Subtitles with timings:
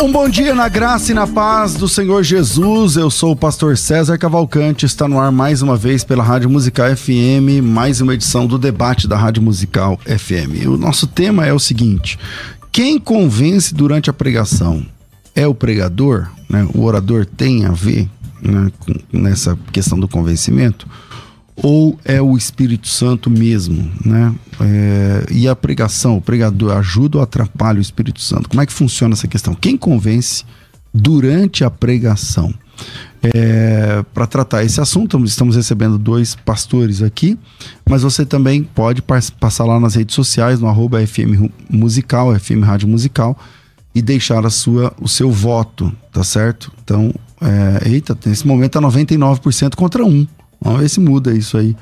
[0.00, 2.96] Um bom dia na graça e na paz do Senhor Jesus.
[2.96, 4.86] Eu sou o pastor César Cavalcante.
[4.86, 9.08] Está no ar mais uma vez pela Rádio Musical FM, mais uma edição do debate
[9.08, 10.68] da Rádio Musical FM.
[10.68, 12.16] O nosso tema é o seguinte:
[12.70, 14.86] quem convence durante a pregação
[15.34, 16.28] é o pregador?
[16.48, 16.66] Né?
[16.74, 18.08] O orador tem a ver
[18.40, 20.86] né, com, nessa questão do convencimento?
[21.62, 24.34] Ou é o Espírito Santo mesmo, né?
[24.60, 28.48] É, e a pregação, o pregador ajuda ou atrapalha o Espírito Santo?
[28.48, 29.54] Como é que funciona essa questão?
[29.54, 30.44] Quem convence
[30.92, 32.52] durante a pregação?
[33.22, 37.36] É, para tratar esse assunto, estamos recebendo dois pastores aqui,
[37.88, 42.88] mas você também pode passar lá nas redes sociais, no arroba FM Musical, FM Rádio
[42.88, 43.36] Musical,
[43.92, 46.70] e deixar a sua, o seu voto, tá certo?
[46.84, 50.26] Então, é, eita, nesse momento tá 99% contra 1.
[50.60, 51.76] Vamos ver se muda isso aí.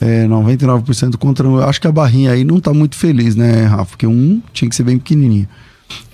[0.00, 1.46] É, 99% contra.
[1.46, 3.90] Eu acho que a barrinha aí não tá muito feliz, né, Rafa?
[3.90, 5.46] Porque um tinha que ser bem pequenininho.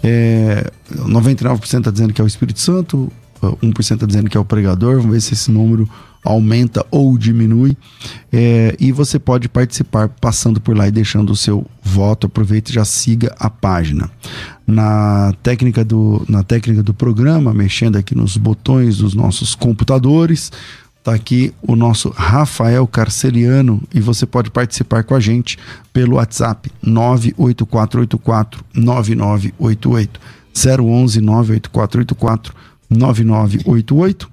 [0.02, 4.44] É, 99% tá dizendo que é o Espírito Santo, 1% tá dizendo que é o
[4.44, 4.96] pregador.
[4.96, 5.88] Vamos ver se esse número
[6.24, 7.76] aumenta ou diminui.
[8.32, 12.26] É, e você pode participar passando por lá e deixando o seu voto.
[12.26, 14.10] Aproveite e já siga a página.
[14.66, 20.50] Na técnica do, na técnica do programa, mexendo aqui nos botões dos nossos computadores
[21.06, 25.56] Está aqui o nosso Rafael Carceliano e você pode participar com a gente
[25.92, 30.20] pelo WhatsApp 98484 9988
[30.52, 32.54] 011 98484
[32.90, 34.28] 9988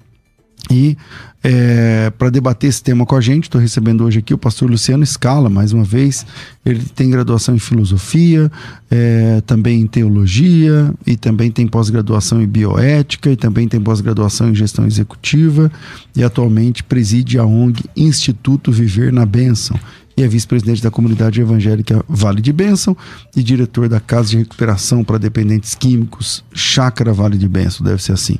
[0.68, 0.98] e
[1.46, 5.04] é, para debater esse tema com a gente, estou recebendo hoje aqui o pastor Luciano
[5.04, 6.24] Scala, mais uma vez.
[6.64, 8.50] Ele tem graduação em filosofia,
[8.90, 14.54] é, também em teologia, e também tem pós-graduação em bioética, e também tem pós-graduação em
[14.54, 15.70] gestão executiva,
[16.16, 19.78] e atualmente preside a ONG Instituto Viver na Bênção
[20.16, 22.96] e é vice-presidente da comunidade evangélica Vale de Bênção
[23.36, 28.12] e diretor da Casa de Recuperação para Dependentes Químicos Chácara Vale de Bênção, deve ser
[28.12, 28.38] assim.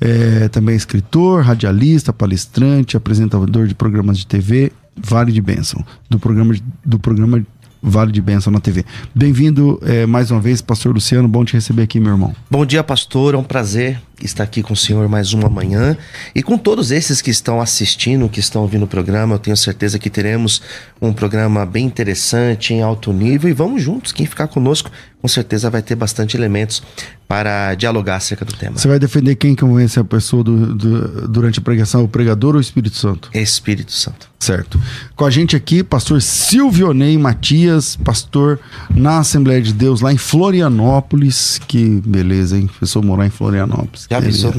[0.00, 6.18] É, também é escritor, radialista, palestrante, apresentador de programas de TV, Vale de Bênção, do
[6.18, 6.54] programa,
[6.84, 7.44] do programa
[7.82, 8.84] Vale de Bênção na TV.
[9.14, 12.34] Bem-vindo é, mais uma vez, pastor Luciano, bom te receber aqui, meu irmão.
[12.50, 15.96] Bom dia, pastor, é um prazer estar aqui com o senhor mais uma manhã
[16.34, 19.98] e com todos esses que estão assistindo, que estão ouvindo o programa, eu tenho certeza
[19.98, 20.62] que teremos
[21.00, 24.90] um programa bem interessante, em alto nível e vamos juntos, quem ficar conosco
[25.24, 26.82] com certeza vai ter bastante elementos
[27.26, 28.76] para dialogar acerca do tema.
[28.76, 32.58] Você vai defender quem convence a pessoa do, do, durante a pregação, o pregador ou
[32.58, 33.30] o Espírito Santo?
[33.32, 34.28] Espírito Santo.
[34.38, 34.78] Certo.
[35.16, 38.60] Com a gente aqui, pastor Silvio Ney Matias, pastor
[38.90, 41.58] na Assembleia de Deus lá em Florianópolis.
[41.66, 42.68] Que beleza, hein?
[42.78, 44.03] Pessoa morar em Florianópolis.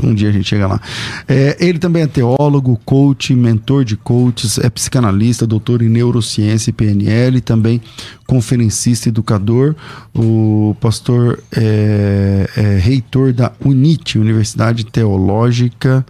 [0.03, 0.81] Um dia a gente chega lá.
[1.27, 6.73] É, ele também é teólogo, coach, mentor de coaches, é psicanalista, doutor em neurociência e
[6.73, 7.81] PNL, também
[8.27, 9.75] conferencista, educador.
[10.13, 16.05] O pastor é, é reitor da UNIT, Universidade Teológica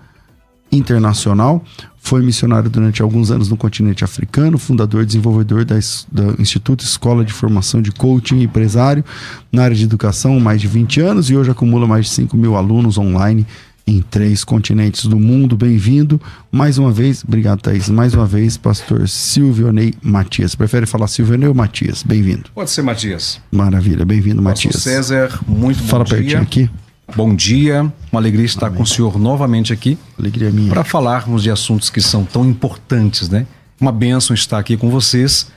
[0.71, 1.63] Internacional.
[1.97, 5.75] Foi missionário durante alguns anos no continente africano, fundador e desenvolvedor da,
[6.11, 9.03] do Instituto Escola de Formação de Coaching Empresário
[9.51, 12.55] na área de educação, mais de 20 anos, e hoje acumula mais de 5 mil
[12.55, 13.45] alunos online
[13.87, 15.55] em três continentes do mundo.
[15.55, 16.19] Bem-vindo
[16.51, 20.55] mais uma vez, obrigado Thaís, mais uma vez, pastor Silvio Ney Matias.
[20.55, 22.03] Prefere falar Silvio Ney ou Matias?
[22.03, 22.49] Bem-vindo.
[22.53, 23.39] Pode ser Matias.
[23.51, 24.75] Maravilha, bem-vindo Matias.
[24.75, 26.17] César, muito bom Fala dia.
[26.17, 26.69] pertinho aqui.
[27.13, 28.77] Bom dia, uma alegria estar Amém.
[28.77, 29.97] com o senhor novamente aqui.
[30.17, 30.69] Alegria minha.
[30.69, 33.45] Para falarmos de assuntos que são tão importantes, né?
[33.79, 35.51] Uma bênção estar aqui com vocês,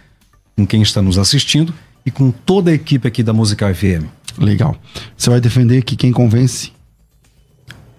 [0.56, 1.72] com quem está nos assistindo
[2.04, 4.06] e com toda a equipe aqui da Musical FM.
[4.36, 4.76] Legal.
[5.16, 6.72] Você vai defender que quem convence?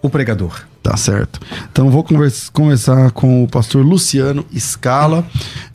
[0.01, 0.65] O pregador.
[0.89, 1.39] Tá certo.
[1.71, 5.23] Então vou conversa, conversar com o pastor Luciano Scala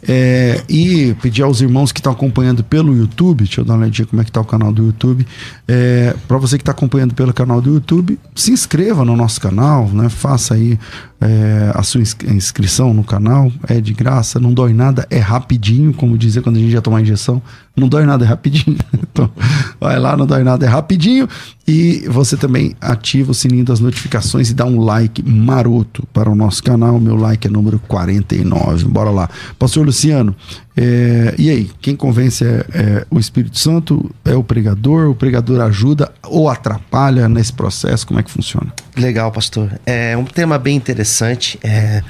[0.02, 4.06] é, e pedir aos irmãos que estão acompanhando pelo YouTube, deixa eu dar uma olhadinha
[4.06, 5.24] como é que tá o canal do YouTube.
[5.68, 9.88] É, para você que está acompanhando pelo canal do YouTube, se inscreva no nosso canal,
[9.88, 10.08] né?
[10.08, 10.76] Faça aí
[11.20, 16.18] é, a sua inscrição no canal, é de graça, não dói nada, é rapidinho, como
[16.18, 17.40] dizer quando a gente já tomar injeção,
[17.76, 18.76] Não dói nada, é rapidinho.
[19.14, 19.30] Então,
[19.78, 21.28] vai lá, não dói nada, é rapidinho.
[21.68, 26.34] E você também ativa o sininho das notificações e dá um like maroto para o
[26.34, 26.98] nosso canal.
[26.98, 28.86] Meu like é número 49.
[28.86, 29.30] Bora lá.
[29.56, 30.34] Pastor Luciano,
[30.76, 31.70] é, e aí?
[31.80, 34.10] Quem convence é, é, o Espírito Santo?
[34.24, 35.08] É o pregador?
[35.08, 38.04] O pregador ajuda ou atrapalha nesse processo?
[38.06, 38.72] Como é que funciona?
[38.96, 39.78] Legal, pastor.
[39.86, 41.58] É um tema bem interessante.
[41.62, 42.02] É,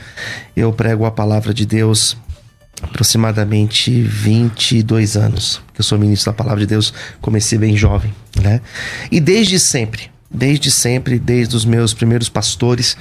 [0.57, 2.17] eu prego a palavra de Deus
[2.83, 8.61] aproximadamente 22 anos, que eu sou ministro da palavra de Deus, comecei bem jovem, né?
[9.11, 12.97] E desde sempre, desde sempre, desde os meus primeiros pastores,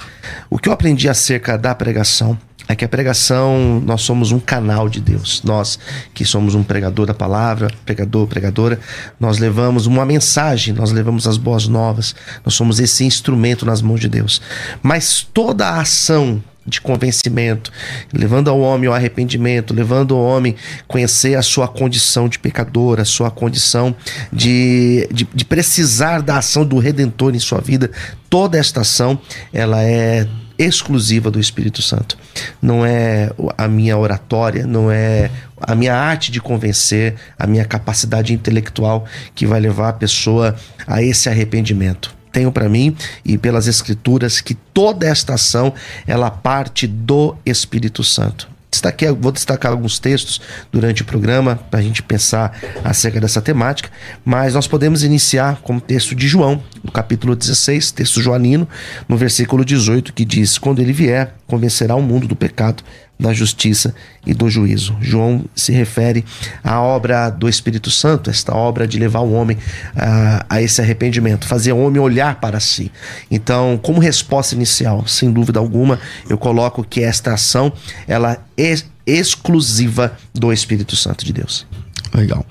[0.48, 4.88] o que eu aprendi acerca da pregação é que a pregação, nós somos um canal
[4.88, 5.42] de Deus.
[5.44, 5.78] Nós
[6.14, 8.80] que somos um pregador da palavra, pregador, pregadora,
[9.20, 14.00] nós levamos uma mensagem, nós levamos as boas novas, nós somos esse instrumento nas mãos
[14.00, 14.40] de Deus.
[14.82, 17.70] Mas toda a ação de convencimento,
[18.12, 23.00] levando ao homem ao arrependimento, levando o homem a conhecer a sua condição de pecador,
[23.00, 23.94] a sua condição
[24.32, 27.90] de, de, de, precisar da ação do Redentor em sua vida.
[28.30, 29.18] Toda esta ação,
[29.52, 30.26] ela é
[30.58, 32.16] exclusiva do Espírito Santo.
[32.62, 35.30] Não é a minha oratória, não é
[35.60, 40.54] a minha arte de convencer, a minha capacidade intelectual que vai levar a pessoa
[40.86, 45.72] a esse arrependimento tenho para mim e pelas escrituras que toda esta ação
[46.04, 48.52] ela parte do Espírito Santo.
[48.68, 50.40] Destaquei, vou destacar alguns textos
[50.72, 53.88] durante o programa para a gente pensar acerca dessa temática,
[54.24, 58.66] mas nós podemos iniciar com o texto de João, no capítulo 16, texto joanino,
[59.08, 62.82] no versículo 18, que diz: Quando ele vier, convencerá o mundo do pecado,
[63.18, 63.94] da justiça
[64.26, 64.96] e do juízo.
[65.00, 66.24] João se refere
[66.62, 69.56] à obra do Espírito Santo, esta obra de levar o homem
[69.96, 72.90] a, a esse arrependimento, fazer o homem olhar para si.
[73.30, 77.72] Então, como resposta inicial, sem dúvida alguma, eu coloco que esta ação
[78.06, 78.74] ela é
[79.06, 81.66] exclusiva do Espírito Santo de Deus.
[82.12, 82.46] Legal.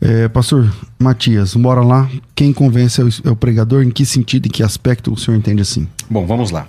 [0.00, 2.08] É, pastor Matias, bora lá.
[2.34, 3.82] Quem convence é o, é o pregador?
[3.82, 5.88] Em que sentido, em que aspecto o senhor entende assim?
[6.08, 6.68] Bom, vamos lá.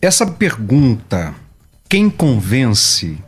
[0.00, 1.34] Essa pergunta
[1.88, 3.18] quem convence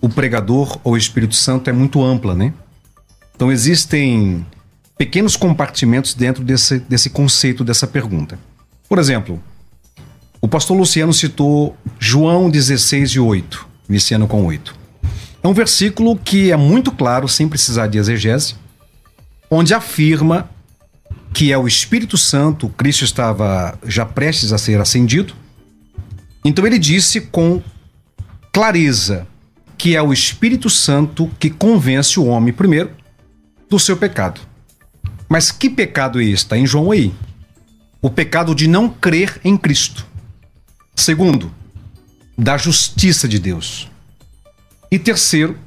[0.00, 2.52] o pregador ou o Espírito Santo é muito ampla, né?
[3.34, 4.44] Então existem
[4.96, 8.38] pequenos compartimentos dentro desse, desse conceito, dessa pergunta.
[8.88, 9.42] Por exemplo,
[10.40, 14.74] o pastor Luciano citou João 16 e 8, iniciando com 8.
[15.42, 18.54] É um versículo que é muito claro, sem precisar de exegese,
[19.50, 20.50] onde afirma
[21.32, 25.34] que é o Espírito Santo, Cristo estava já prestes a ser ascendido.
[26.44, 27.60] Então ele disse com
[28.54, 29.26] clareza
[29.76, 32.92] que é o Espírito Santo que convence o homem, primeiro,
[33.68, 34.40] do seu pecado.
[35.28, 36.44] Mas que pecado é esse?
[36.44, 37.12] Está em João aí.
[38.00, 40.06] O pecado de não crer em Cristo.
[40.94, 41.52] Segundo,
[42.38, 43.90] da justiça de Deus.
[44.88, 45.58] E terceiro,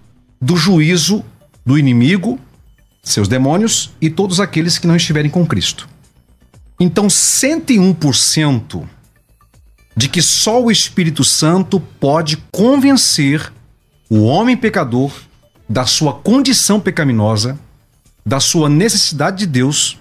[0.42, 1.26] do juízo
[1.66, 2.40] do inimigo,
[3.04, 5.90] seus demônios e todos aqueles que não estiverem com Cristo.
[6.80, 8.88] Então, 101%
[9.98, 13.52] de que só o Espírito Santo pode convencer
[14.08, 15.12] o homem pecador
[15.68, 17.60] da sua condição pecaminosa,
[18.24, 19.98] da sua necessidade de Deus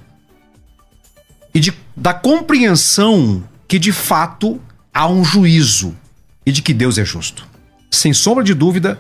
[1.55, 4.61] e de, da compreensão que de fato
[4.93, 5.97] há um juízo
[6.45, 7.49] e de que Deus é justo.
[7.91, 8.99] Sem sombra de dúvida,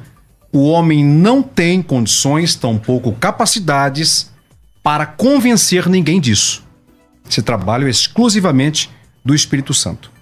[0.50, 4.30] o homem não tem condições, tampouco capacidades
[4.82, 6.64] para convencer ninguém disso.
[7.28, 8.88] Esse trabalho é exclusivamente
[9.22, 10.15] do Espírito Santo.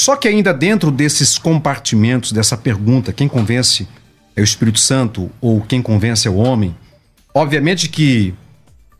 [0.00, 3.86] Só que ainda dentro desses compartimentos dessa pergunta, quem convence
[4.34, 6.74] é o Espírito Santo ou quem convence é o homem,
[7.34, 8.32] obviamente que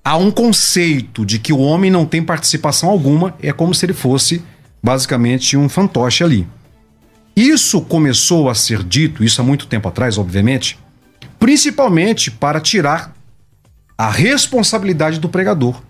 [0.04, 3.94] há um conceito de que o homem não tem participação alguma, é como se ele
[3.94, 4.42] fosse
[4.82, 6.46] basicamente um fantoche ali.
[7.34, 10.78] Isso começou a ser dito, isso há muito tempo atrás, obviamente,
[11.38, 13.16] principalmente para tirar
[13.96, 15.80] a responsabilidade do pregador.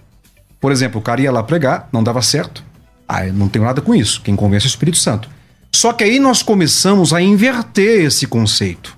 [0.60, 2.69] Por exemplo, o cara ia lá pregar, não dava certo.
[3.12, 4.20] Ah, eu não tenho nada com isso.
[4.22, 5.28] Quem convence é o Espírito Santo.
[5.74, 8.96] Só que aí nós começamos a inverter esse conceito.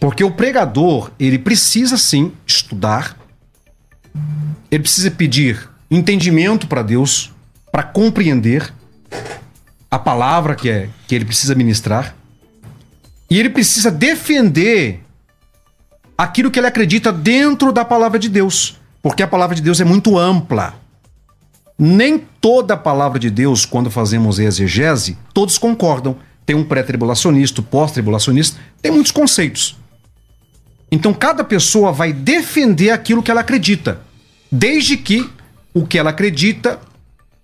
[0.00, 3.14] Porque o pregador, ele precisa sim estudar,
[4.70, 7.30] ele precisa pedir entendimento para Deus,
[7.70, 8.72] para compreender
[9.90, 12.16] a palavra que, é, que ele precisa ministrar,
[13.28, 15.04] e ele precisa defender
[16.16, 19.84] aquilo que ele acredita dentro da palavra de Deus, porque a palavra de Deus é
[19.84, 20.79] muito ampla.
[21.82, 26.14] Nem toda a palavra de Deus, quando fazemos exegese, todos concordam.
[26.44, 29.78] Tem um pré-tribulacionista, pós-tribulacionista, tem muitos conceitos.
[30.92, 34.02] Então cada pessoa vai defender aquilo que ela acredita,
[34.52, 35.26] desde que
[35.72, 36.78] o que ela acredita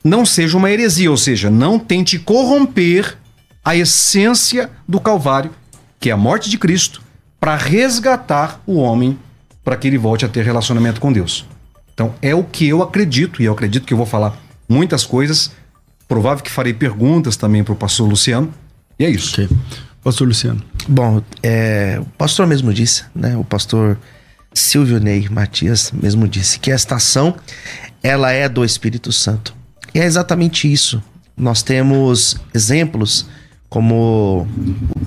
[0.05, 3.17] não seja uma heresia, ou seja, não tente corromper
[3.65, 5.51] a essência do Calvário,
[5.99, 7.01] que é a morte de Cristo,
[7.41, 9.19] para resgatar o homem
[9.65, 11.47] para que ele volte a ter relacionamento com Deus.
[11.97, 14.39] Então é o que eu acredito, e eu acredito que eu vou falar
[14.69, 15.51] muitas coisas.
[16.07, 18.53] Provável que farei perguntas também para o pastor Luciano.
[18.99, 19.33] E é isso.
[19.33, 19.49] Ok.
[20.05, 20.63] Pastor Luciano.
[20.87, 23.35] Bom, é, o pastor mesmo disse, né?
[23.35, 23.99] O pastor
[24.53, 27.35] Silvio Ney Matias mesmo disse que esta ação
[28.03, 29.55] ela é do Espírito Santo.
[29.95, 31.03] E é exatamente isso.
[31.35, 33.27] Nós temos exemplos
[33.71, 34.47] como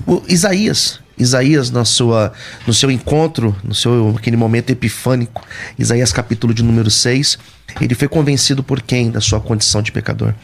[0.08, 1.00] o Isaías.
[1.20, 2.32] Isaías na sua,
[2.66, 5.44] no seu encontro, no seu aquele momento epifânico,
[5.78, 7.38] Isaías capítulo de número 6,
[7.80, 10.34] ele foi convencido por quem da sua condição de pecador?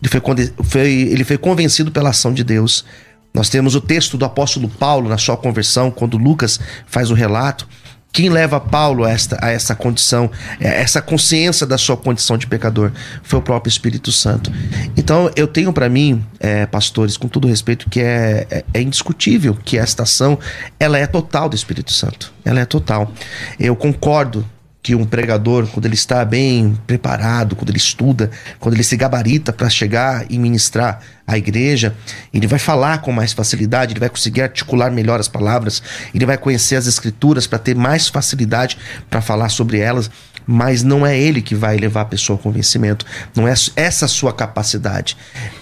[0.00, 0.20] Ele foi,
[0.64, 2.84] foi, ele foi convencido pela ação de Deus.
[3.32, 7.68] Nós temos o texto do apóstolo Paulo na sua conversão, quando Lucas faz o relato.
[8.12, 12.36] Quem leva Paulo a, esta, a essa condição, a é, essa consciência da sua condição
[12.36, 12.92] de pecador,
[13.22, 14.52] foi o próprio Espírito Santo.
[14.96, 19.56] Então, eu tenho para mim, é, pastores, com todo respeito, que é, é, é, indiscutível
[19.64, 20.38] que esta ação
[20.78, 22.32] ela é total do Espírito Santo.
[22.44, 23.10] Ela é total.
[23.58, 24.44] Eu concordo
[24.82, 29.52] que um pregador, quando ele está bem preparado, quando ele estuda, quando ele se gabarita
[29.52, 31.94] para chegar e ministrar a igreja,
[32.34, 35.80] ele vai falar com mais facilidade, ele vai conseguir articular melhor as palavras,
[36.12, 38.76] ele vai conhecer as escrituras para ter mais facilidade
[39.08, 40.10] para falar sobre elas,
[40.46, 44.08] mas não é ele que vai levar a pessoa ao convencimento, não é essa a
[44.08, 45.16] sua capacidade.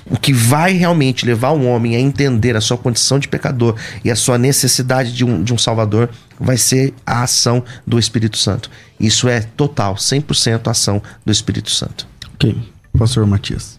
[0.07, 4.11] O que vai realmente levar um homem a entender a sua condição de pecador e
[4.11, 8.71] a sua necessidade de um, de um Salvador vai ser a ação do Espírito Santo.
[8.99, 12.07] Isso é total, 100% ação do Espírito Santo.
[12.35, 12.57] Ok.
[12.99, 13.77] Pastor Matias.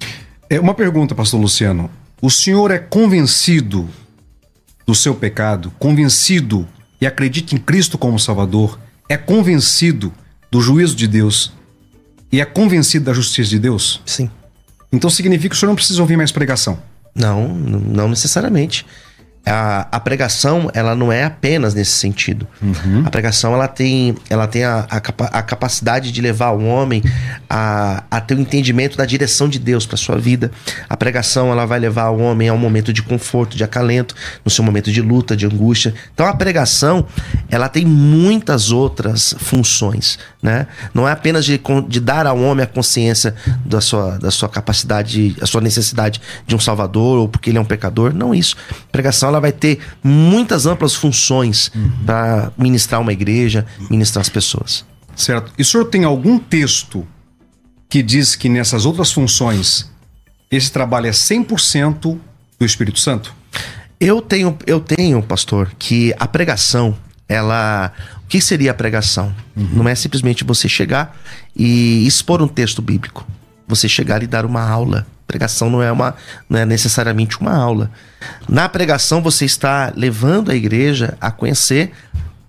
[0.49, 1.89] É uma pergunta, pastor Luciano.
[2.21, 3.89] O senhor é convencido
[4.85, 6.67] do seu pecado, convencido
[6.99, 8.79] e acredita em Cristo como Salvador,
[9.09, 10.13] é convencido
[10.51, 11.53] do juízo de Deus
[12.31, 14.01] e é convencido da justiça de Deus?
[14.05, 14.29] Sim.
[14.91, 16.77] Então significa que o senhor não precisa ouvir mais pregação?
[17.15, 18.85] Não, não necessariamente
[19.45, 22.47] a, a, pregação ela não é apenas nesse sentido.
[22.61, 23.03] Uhum.
[23.05, 27.01] A pregação ela tem, ela tem a, a, a, capacidade de levar o homem
[27.49, 30.51] a, a ter o um entendimento da direção de Deus para sua vida.
[30.87, 34.13] A pregação ela vai levar o homem a um momento de conforto, de acalento,
[34.45, 35.93] no seu momento de luta, de angústia.
[36.13, 37.07] Então a pregação
[37.49, 40.67] ela tem muitas outras funções, né?
[40.93, 43.33] Não é apenas de, de dar ao homem a consciência
[43.65, 47.61] da sua, da sua capacidade, a sua necessidade de um Salvador ou porque ele é
[47.61, 48.13] um pecador.
[48.13, 48.55] Não isso.
[48.69, 51.91] A pregação ela vai ter muitas amplas funções uhum.
[52.05, 54.85] para ministrar uma igreja, ministrar as pessoas.
[55.15, 55.51] Certo.
[55.57, 57.05] E o senhor tem algum texto
[57.89, 59.89] que diz que nessas outras funções
[60.51, 62.19] esse trabalho é 100%
[62.59, 63.33] do Espírito Santo?
[63.99, 66.97] Eu tenho, eu tenho, pastor, que a pregação,
[67.27, 67.93] ela.
[68.23, 69.33] O que seria a pregação?
[69.55, 69.69] Uhum.
[69.73, 71.17] Não é simplesmente você chegar
[71.55, 73.25] e expor um texto bíblico.
[73.67, 76.13] Você chegar e dar uma aula Pregação não é uma
[76.49, 77.89] não é necessariamente uma aula.
[78.49, 81.93] Na pregação você está levando a igreja a conhecer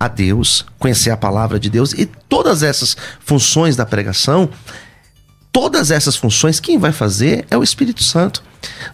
[0.01, 4.51] a Deus, conhecer a palavra de Deus e todas essas funções da pregação,
[5.53, 8.43] todas essas funções quem vai fazer é o Espírito Santo.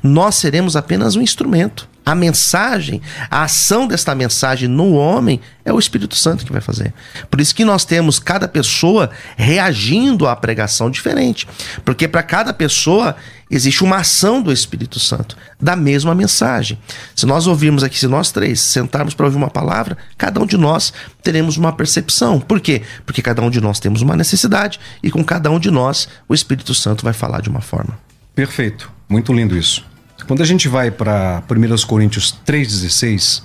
[0.02, 5.78] Nós seremos apenas um instrumento a mensagem, a ação desta mensagem no homem é o
[5.78, 6.94] Espírito Santo que vai fazer.
[7.30, 11.46] Por isso que nós temos cada pessoa reagindo à pregação diferente.
[11.84, 13.14] Porque para cada pessoa
[13.50, 16.78] existe uma ação do Espírito Santo, da mesma mensagem.
[17.14, 20.56] Se nós ouvirmos aqui, se nós três sentarmos para ouvir uma palavra, cada um de
[20.56, 22.40] nós teremos uma percepção.
[22.40, 22.80] Por quê?
[23.04, 26.32] Porque cada um de nós temos uma necessidade e com cada um de nós o
[26.32, 27.98] Espírito Santo vai falar de uma forma.
[28.34, 28.90] Perfeito.
[29.10, 29.84] Muito lindo isso.
[30.26, 33.42] Quando a gente vai para 1 Coríntios 3,16,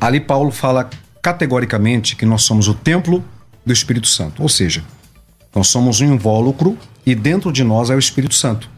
[0.00, 0.88] ali Paulo fala
[1.20, 3.24] categoricamente que nós somos o templo
[3.64, 4.42] do Espírito Santo.
[4.42, 4.84] Ou seja,
[5.54, 8.70] nós somos um invólucro e dentro de nós é o Espírito Santo.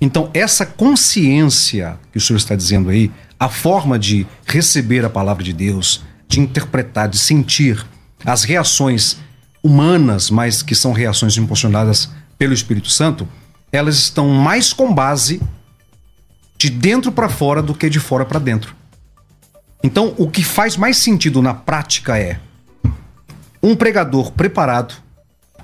[0.00, 5.44] Então, essa consciência que o senhor está dizendo aí, a forma de receber a palavra
[5.44, 7.84] de Deus, de interpretar, de sentir
[8.24, 9.16] as reações
[9.62, 13.28] humanas, mas que são reações impulsionadas pelo Espírito Santo,
[13.70, 15.40] elas estão mais com base
[16.62, 18.76] de dentro para fora do que de fora para dentro.
[19.82, 22.38] Então, o que faz mais sentido na prática é
[23.60, 24.94] um pregador preparado,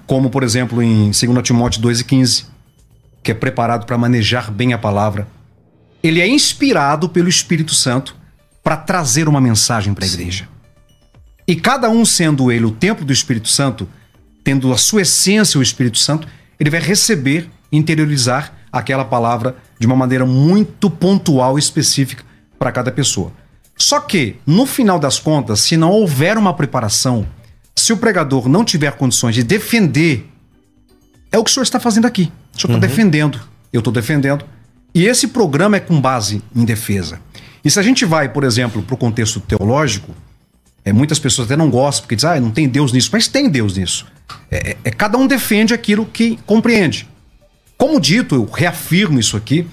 [0.09, 2.47] como por exemplo em 2 Timóteo 2,15,
[3.23, 5.29] que é preparado para manejar bem a palavra.
[6.03, 8.17] Ele é inspirado pelo Espírito Santo
[8.65, 10.49] para trazer uma mensagem para a igreja.
[11.47, 13.89] E cada um sendo ele o templo do Espírito Santo,
[14.43, 16.27] tendo a sua essência o Espírito Santo,
[16.59, 22.25] ele vai receber, interiorizar aquela palavra de uma maneira muito pontual e específica
[22.59, 23.33] para cada pessoa.
[23.77, 27.27] Só que, no final das contas, se não houver uma preparação,
[27.77, 30.29] se o pregador não tiver condições de defender,
[31.31, 32.33] é o que o senhor está fazendo aqui.
[32.55, 32.81] O senhor está uhum.
[32.81, 33.41] defendendo,
[33.73, 34.45] eu estou defendendo.
[34.95, 37.21] E esse programa é com base em defesa.
[37.65, 40.13] E se a gente vai, por exemplo, para o contexto teológico,
[40.85, 43.11] É, muitas pessoas até não gostam, porque dizem, ah, não tem Deus nisso.
[43.13, 44.07] Mas tem Deus nisso.
[44.51, 47.07] É, é, é, cada um defende aquilo que compreende.
[47.79, 49.67] Como dito, eu reafirmo isso aqui,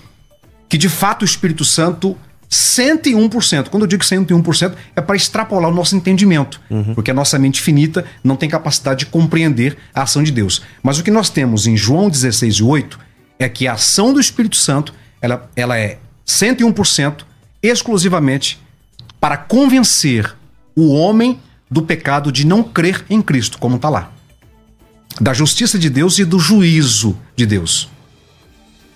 [0.70, 2.16] que de fato o Espírito Santo
[2.50, 3.70] 101%.
[3.70, 6.94] Quando eu digo 101%, é para extrapolar o nosso entendimento, uhum.
[6.94, 10.62] porque a nossa mente finita não tem capacidade de compreender a ação de Deus.
[10.84, 13.00] Mas o que nós temos em João 16 e 8
[13.40, 17.24] é que a ação do Espírito Santo ela, ela é 101%
[17.62, 18.60] exclusivamente
[19.20, 20.36] para convencer
[20.76, 24.12] o homem do pecado de não crer em Cristo, como está lá.
[25.20, 27.90] Da justiça de Deus e do juízo de Deus.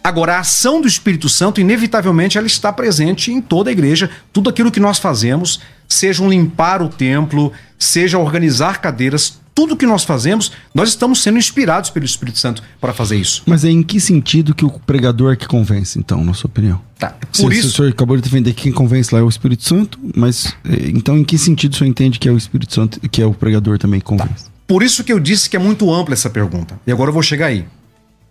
[0.04, 4.10] Agora, a ação do Espírito Santo, inevitavelmente, ela está presente em toda a igreja.
[4.32, 9.86] Tudo aquilo que nós fazemos, seja um limpar o templo, seja organizar cadeiras, tudo que
[9.86, 13.44] nós fazemos, nós estamos sendo inspirados pelo Espírito Santo para fazer isso.
[13.46, 16.82] Mas é em que sentido que o pregador é que convence, então, na sua opinião?
[16.98, 17.10] Tá.
[17.10, 17.68] Por Se, isso...
[17.68, 20.92] O senhor acabou de defender que quem convence lá é o Espírito Santo, mas eh,
[20.96, 23.34] então em que sentido o senhor entende que é o Espírito Santo, que é o
[23.34, 24.46] pregador também que convence?
[24.46, 24.52] Tá.
[24.66, 26.80] Por isso que eu disse que é muito ampla essa pergunta.
[26.88, 27.66] E agora eu vou chegar aí.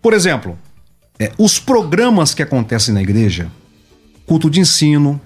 [0.01, 0.57] Por exemplo,
[1.19, 3.51] é, os programas que acontecem na igreja,
[4.27, 5.21] culto de ensino,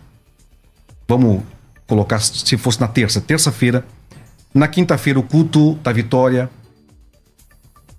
[1.07, 1.43] vamos
[1.87, 3.85] colocar se fosse na terça, terça-feira,
[4.55, 6.51] na quinta-feira o culto da vitória,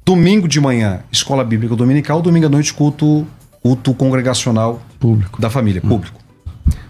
[0.05, 3.25] domingo de manhã escola bíblica dominical, domingo à noite culto
[3.61, 5.89] culto congregacional público da família, hum.
[5.89, 6.19] público.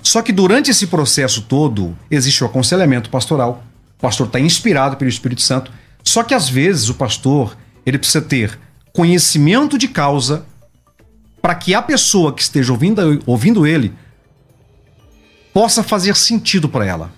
[0.02, 3.64] Só que durante esse processo todo existe o aconselhamento pastoral.
[3.98, 5.72] O pastor está inspirado pelo Espírito Santo.
[6.04, 7.56] Só que às vezes o pastor
[7.86, 8.60] ele precisa ter
[8.92, 10.46] conhecimento de causa
[11.44, 13.94] para que a pessoa que esteja ouvindo, ouvindo ele
[15.54, 17.12] possa fazer sentido para ela,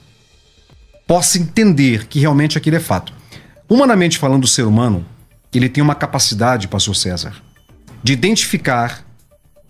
[1.06, 3.14] possa entender que realmente aquilo é fato.
[3.70, 5.06] Humanamente falando, o ser humano,
[5.54, 7.36] ele tem uma capacidade, pastor César,
[8.02, 9.06] de identificar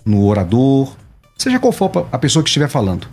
[0.06, 0.96] no orador,
[1.38, 3.10] seja qual for a pessoa que estiver falando,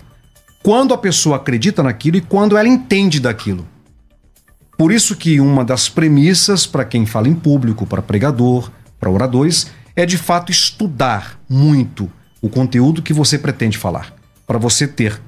[0.62, 3.66] quando a pessoa acredita naquilo e quando ela entende daquilo.
[4.78, 8.70] Por isso que uma das premissas para quem fala em público, para pregador,
[9.00, 14.12] para oradores, é de fato estudar muito o conteúdo que você pretende falar,
[14.46, 15.20] para você ter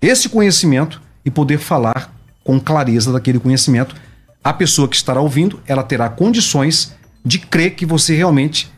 [0.00, 3.94] esse conhecimento e poder falar com clareza daquele conhecimento.
[4.42, 6.94] A pessoa que estará ouvindo, ela terá condições
[7.24, 8.72] de crer que você realmente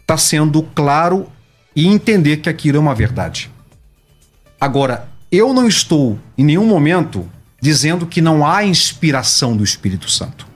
[0.00, 1.26] está sendo claro
[1.74, 3.50] e entender que aquilo é uma verdade.
[4.60, 7.28] Agora, eu não estou em nenhum momento
[7.60, 10.46] dizendo que não há inspiração do Espírito Santo.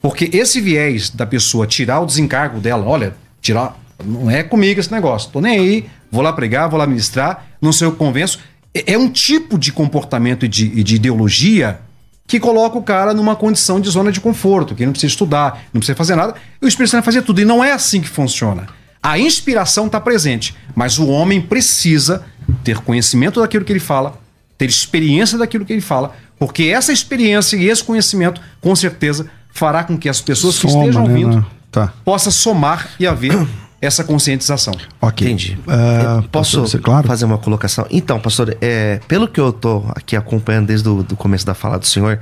[0.00, 4.92] Porque esse viés da pessoa tirar o desencargo dela, olha, tirar, não é comigo esse
[4.92, 8.38] negócio, tô nem aí, vou lá pregar, vou lá ministrar, não sei o que convenço.
[8.74, 11.80] É, é um tipo de comportamento e de, de ideologia
[12.26, 15.62] que coloca o cara numa condição de zona de conforto, que ele não precisa estudar,
[15.72, 17.40] não precisa fazer nada, e o Espírito Santo vai fazer tudo.
[17.40, 18.68] E não é assim que funciona.
[19.02, 22.24] A inspiração está presente, mas o homem precisa
[22.62, 24.20] ter conhecimento daquilo que ele fala,
[24.58, 29.84] ter experiência daquilo que ele fala, porque essa experiência e esse conhecimento, com certeza, fará
[29.84, 31.46] com que as pessoas Soma, que estejam né, ouvindo né?
[31.70, 31.92] tá.
[32.04, 33.46] possa somar e haver
[33.82, 34.74] essa conscientização.
[35.00, 35.26] Ok.
[35.26, 35.58] Entendi.
[35.66, 37.06] Uh, posso claro?
[37.06, 37.86] fazer uma colocação?
[37.90, 41.78] Então, pastor, é, pelo que eu estou aqui acompanhando desde o do começo da fala
[41.78, 42.20] do senhor,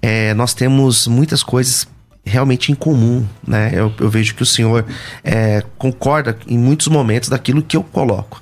[0.00, 1.86] é, nós temos muitas coisas
[2.24, 3.72] realmente em comum, né?
[3.74, 4.84] Eu, eu vejo que o senhor
[5.24, 8.40] é, concorda em muitos momentos daquilo que eu coloco.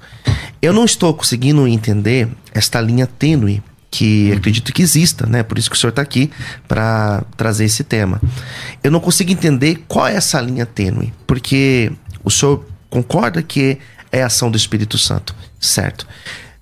[0.61, 5.42] Eu não estou conseguindo entender esta linha tênue que acredito que exista, né?
[5.42, 6.31] Por isso que o senhor está aqui
[6.68, 8.20] para trazer esse tema.
[8.83, 11.90] Eu não consigo entender qual é essa linha tênue, porque
[12.22, 13.79] o senhor concorda que
[14.12, 16.07] é ação do Espírito Santo, certo?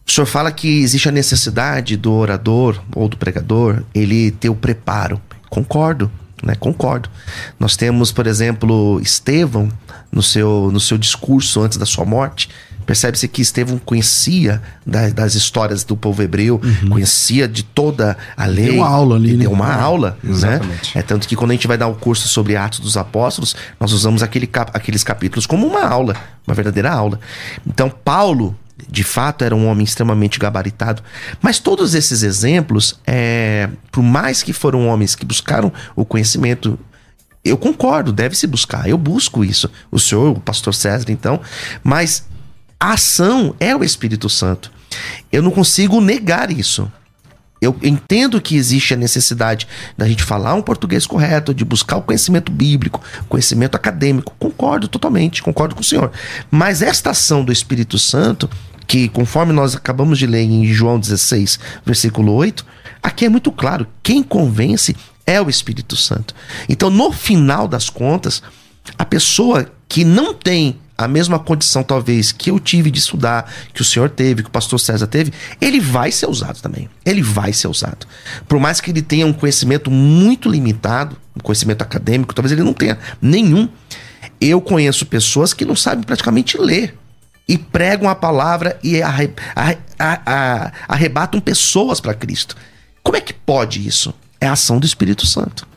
[0.07, 4.55] O senhor fala que existe a necessidade do orador ou do pregador ele ter o
[4.55, 5.21] preparo.
[5.51, 6.11] Concordo,
[6.43, 6.55] né?
[6.55, 7.11] Concordo.
[7.61, 9.69] Nós temos, por exemplo, Estevão
[10.11, 12.49] no seu, no seu discurso antes da sua morte,
[12.89, 16.89] Percebe-se que Estevão conhecia das, das, histórias do povo hebreu, uhum.
[16.89, 18.71] conhecia de toda a lei.
[18.71, 19.43] Deu uma aula ali, né?
[19.43, 20.31] Deu uma aula, né?
[20.33, 20.97] Exatamente.
[20.97, 21.01] né?
[21.01, 23.93] É tanto que quando a gente vai dar o curso sobre Atos dos Apóstolos, nós
[23.93, 27.21] usamos aquele cap aqueles capítulos como uma aula, uma verdadeira aula.
[27.67, 28.57] Então, Paulo,
[28.91, 31.03] de fato, era um homem extremamente gabaritado.
[31.43, 36.79] Mas todos esses exemplos, é, por mais que foram homens que buscaram o conhecimento
[37.45, 38.89] eu concordo, deve se buscar.
[38.89, 39.71] Eu busco isso.
[39.91, 41.41] O senhor, o pastor César, então.
[41.85, 42.27] Mas
[42.81, 44.71] a ação é o Espírito Santo.
[45.33, 46.91] Eu não consigo negar isso.
[47.61, 52.03] Eu entendo que existe a necessidade da gente falar um português correto, de buscar o
[52.03, 54.33] conhecimento bíblico, conhecimento acadêmico.
[54.39, 56.13] Concordo totalmente, concordo com o senhor.
[56.51, 58.49] Mas esta ação do Espírito Santo,
[58.87, 62.65] que conforme nós acabamos de ler em João 16, versículo 8,
[63.03, 66.35] aqui é muito claro: quem convence é o Espírito Santo.
[66.69, 68.41] Então, no final das contas,
[68.97, 73.81] a pessoa que não tem a mesma condição, talvez, que eu tive de estudar, que
[73.81, 76.91] o senhor teve, que o pastor César teve, ele vai ser usado também.
[77.07, 78.05] Ele vai ser usado.
[78.49, 82.73] Por mais que ele tenha um conhecimento muito limitado, um conhecimento acadêmico, talvez ele não
[82.73, 83.69] tenha nenhum.
[84.41, 86.99] Eu conheço pessoas que não sabem praticamente ler
[87.47, 92.57] e pregam a palavra e arre, arre, arre, arrebatam pessoas para Cristo.
[93.05, 94.13] Como é que pode isso?
[94.41, 95.68] É a ação do Espírito Santo.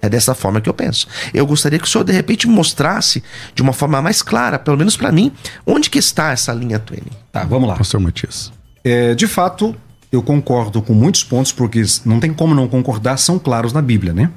[0.00, 1.08] É dessa forma que eu penso.
[1.34, 3.22] Eu gostaria que o senhor de repente mostrasse
[3.54, 5.32] de uma forma mais clara, pelo menos para mim,
[5.66, 7.02] onde que está essa linha Twain.
[7.32, 7.76] Tá, vamos lá.
[7.76, 8.52] Pastor Matias.
[8.84, 9.74] É, de fato,
[10.10, 14.12] eu concordo com muitos pontos, porque não tem como não concordar, são claros na Bíblia,
[14.12, 14.30] né?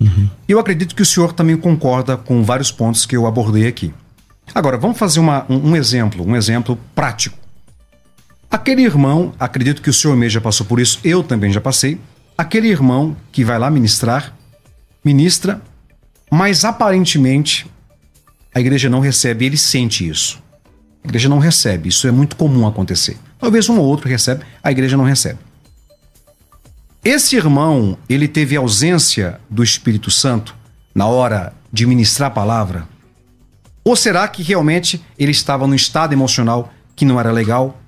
[0.00, 0.28] Uhum.
[0.48, 3.94] Eu acredito que o senhor também concorda com vários pontos que eu abordei aqui.
[4.54, 7.38] Agora, vamos fazer uma, um, um exemplo, um exemplo prático.
[8.50, 11.98] Aquele irmão, acredito que o senhor mesmo já passou por isso, eu também já passei.
[12.36, 14.34] Aquele irmão que vai lá ministrar,
[15.04, 15.60] ministra,
[16.30, 17.66] mas aparentemente
[18.54, 20.42] a igreja não recebe, ele sente isso.
[21.02, 23.16] A igreja não recebe, isso é muito comum acontecer.
[23.38, 25.38] Talvez um ou outro recebe, a igreja não recebe.
[27.04, 30.56] Esse irmão, ele teve ausência do Espírito Santo
[30.94, 32.88] na hora de ministrar a palavra?
[33.84, 37.78] Ou será que realmente ele estava num estado emocional que não era legal?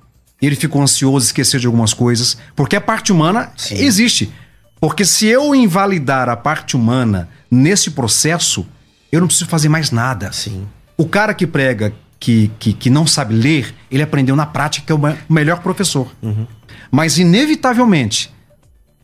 [0.43, 2.37] Ele ficou ansioso, esqueceu de algumas coisas?
[2.55, 3.77] Porque a parte humana Sim.
[3.77, 4.31] existe.
[4.81, 8.67] Porque se eu invalidar a parte humana nesse processo,
[9.11, 10.33] eu não preciso fazer mais nada.
[10.33, 10.67] Sim.
[10.97, 14.93] O cara que prega que, que, que não sabe ler, ele aprendeu na prática que
[14.93, 16.15] é o melhor professor.
[16.23, 16.47] Uhum.
[16.91, 18.33] Mas, inevitavelmente,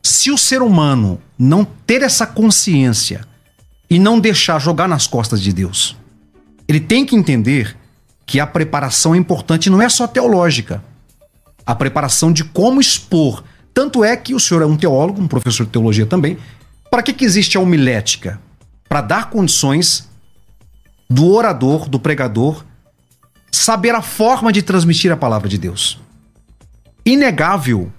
[0.03, 3.23] se o ser humano não ter essa consciência
[3.89, 5.97] e não deixar jogar nas costas de Deus,
[6.67, 7.77] ele tem que entender
[8.25, 10.83] que a preparação é importante, não é só teológica.
[11.67, 15.65] A preparação de como expor tanto é que o senhor é um teólogo, um professor
[15.65, 16.39] de teologia também.
[16.91, 18.41] Para que, que existe a homilética?
[18.89, 20.09] Para dar condições
[21.09, 22.65] do orador, do pregador,
[23.51, 25.99] saber a forma de transmitir a palavra de Deus.
[27.05, 27.93] Inegável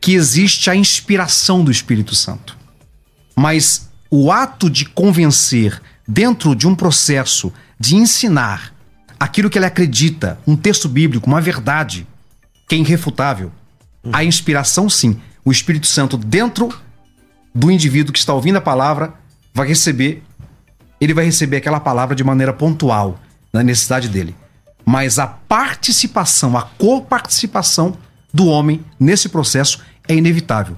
[0.00, 2.56] que existe a inspiração do Espírito Santo.
[3.36, 8.74] Mas o ato de convencer dentro de um processo de ensinar
[9.18, 12.06] aquilo que ele acredita, um texto bíblico, uma verdade,
[12.68, 13.52] que é irrefutável,
[14.10, 15.20] a inspiração, sim.
[15.44, 16.72] O Espírito Santo, dentro
[17.54, 19.12] do indivíduo que está ouvindo a palavra,
[19.52, 20.22] vai receber.
[21.00, 23.20] Ele vai receber aquela palavra de maneira pontual,
[23.52, 24.34] na necessidade dele.
[24.84, 27.96] Mas a participação, a coparticipação
[28.32, 30.76] do homem nesse processo é inevitável.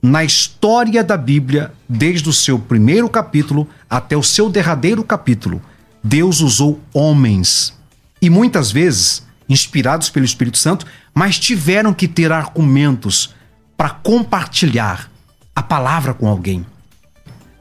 [0.00, 5.62] Na história da Bíblia, desde o seu primeiro capítulo até o seu derradeiro capítulo,
[6.02, 7.72] Deus usou homens.
[8.20, 13.34] E muitas vezes, inspirados pelo Espírito Santo, mas tiveram que ter argumentos
[13.76, 15.10] para compartilhar
[15.54, 16.64] a palavra com alguém.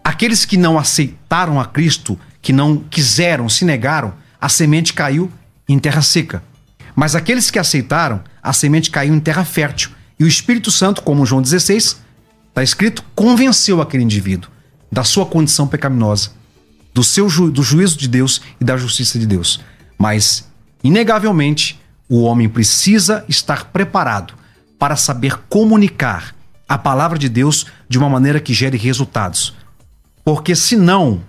[0.03, 5.31] Aqueles que não aceitaram a Cristo, que não quiseram, se negaram, a semente caiu
[5.67, 6.43] em terra seca.
[6.95, 9.91] Mas aqueles que aceitaram, a semente caiu em terra fértil.
[10.19, 12.01] E o Espírito Santo, como João 16,
[12.49, 14.51] está escrito, convenceu aquele indivíduo
[14.91, 16.31] da sua condição pecaminosa,
[16.93, 19.59] do seu ju do juízo de Deus e da justiça de Deus.
[19.97, 20.47] Mas,
[20.83, 24.33] inegavelmente, o homem precisa estar preparado
[24.77, 26.35] para saber comunicar
[26.67, 29.55] a palavra de Deus de uma maneira que gere resultados.
[30.23, 31.21] Porque senão,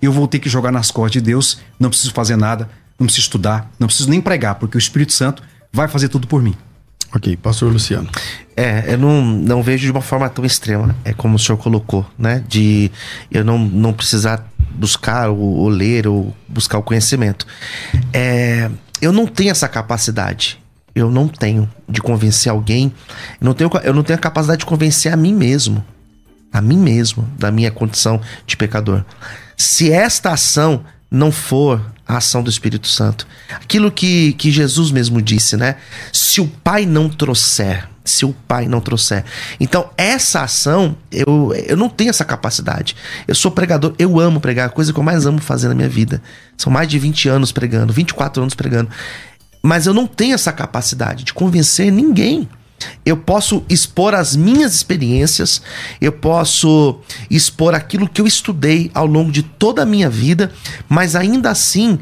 [0.00, 3.26] eu vou ter que jogar nas costas de Deus, não preciso fazer nada, não preciso
[3.26, 6.54] estudar, não preciso nem pregar, porque o Espírito Santo vai fazer tudo por mim.
[7.14, 8.08] Ok, pastor Luciano.
[8.56, 12.06] É, eu não, não vejo de uma forma tão extrema, é como o senhor colocou,
[12.18, 12.42] né?
[12.48, 12.90] De
[13.30, 17.46] eu não, não precisar buscar ou, ou ler ou buscar o conhecimento.
[18.12, 18.70] É,
[19.02, 20.62] eu não tenho essa capacidade.
[20.94, 22.94] Eu não tenho de convencer alguém.
[23.40, 25.84] Eu não tenho, eu não tenho a capacidade de convencer a mim mesmo.
[26.52, 29.04] A mim mesmo, da minha condição de pecador.
[29.56, 35.20] Se esta ação não for a ação do Espírito Santo, aquilo que, que Jesus mesmo
[35.20, 35.76] disse, né?
[36.10, 39.24] Se o Pai não trouxer, se o Pai não trouxer.
[39.60, 42.96] Então, essa ação, eu, eu não tenho essa capacidade.
[43.28, 45.88] Eu sou pregador, eu amo pregar, a coisa que eu mais amo fazer na minha
[45.88, 46.22] vida.
[46.56, 48.90] São mais de 20 anos pregando, 24 anos pregando.
[49.62, 52.48] Mas eu não tenho essa capacidade de convencer ninguém.
[53.04, 55.62] Eu posso expor as minhas experiências,
[56.00, 60.52] eu posso expor aquilo que eu estudei ao longo de toda a minha vida,
[60.88, 61.98] mas ainda assim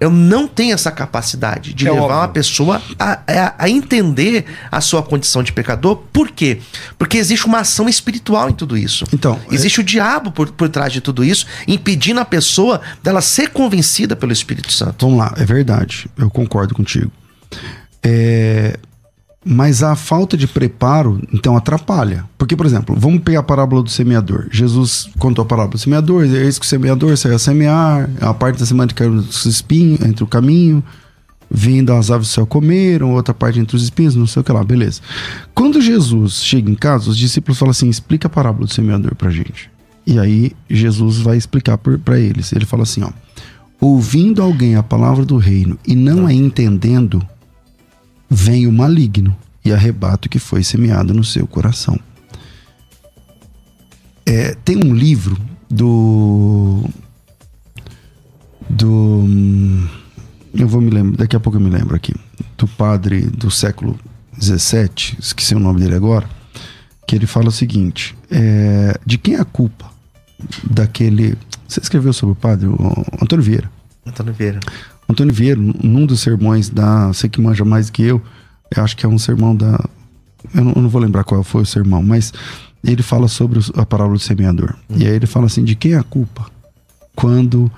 [0.00, 2.18] eu não tenho essa capacidade de é levar óbvio.
[2.18, 5.96] uma pessoa a, a, a, entender a sua condição de pecador.
[6.12, 6.60] Por quê?
[6.98, 9.04] Porque existe uma ação espiritual em tudo isso.
[9.12, 9.82] Então, existe é...
[9.82, 14.32] o diabo por, por trás de tudo isso, impedindo a pessoa dela ser convencida pelo
[14.32, 15.06] Espírito Santo.
[15.06, 16.06] Vamos lá, é verdade.
[16.18, 17.10] Eu concordo contigo.
[18.02, 18.78] É...
[19.44, 22.24] Mas a falta de preparo, então, atrapalha.
[22.38, 24.46] Porque, por exemplo, vamos pegar a parábola do semeador.
[24.50, 28.58] Jesus contou a parábola do semeador, eis que o semeador saiu a semear, a parte
[28.58, 30.82] da semana caiu nos espinhos, entre o caminho,
[31.50, 34.52] vindo as aves do céu comeram, outra parte entre os espinhos, não sei o que
[34.52, 35.00] lá, beleza.
[35.54, 39.30] Quando Jesus chega em casa, os discípulos falam assim: explica a parábola do semeador pra
[39.30, 39.70] gente.
[40.06, 42.52] E aí Jesus vai explicar para eles.
[42.52, 43.10] Ele fala assim: ó,
[43.80, 47.22] ouvindo alguém a palavra do reino e não a entendendo,
[48.34, 51.98] vem o maligno e arrebata o que foi semeado no seu coração.
[54.26, 55.38] É, tem um livro
[55.70, 56.84] do.
[58.68, 59.24] Do.
[60.52, 62.12] Eu vou me lembrar, daqui a pouco eu me lembro aqui.
[62.58, 63.98] Do padre do século
[64.40, 66.28] XVII, esqueci o nome dele agora,
[67.06, 69.90] que ele fala o seguinte: é, de quem é a culpa
[70.68, 71.36] daquele.
[71.68, 72.76] Você escreveu sobre o padre, o
[73.20, 73.70] Antônio Vieira.
[74.06, 74.60] Antônio Vieira.
[75.08, 77.08] Antônio Vieira, num dos sermões da.
[77.08, 78.22] Você que manja mais que eu,
[78.74, 79.78] eu acho que é um sermão da.
[80.54, 82.32] Eu não, eu não vou lembrar qual foi o sermão, mas
[82.82, 84.74] ele fala sobre a parábola do semeador.
[84.88, 84.98] Uhum.
[84.98, 86.46] E aí ele fala assim: de quem é a culpa?
[87.14, 87.70] Quando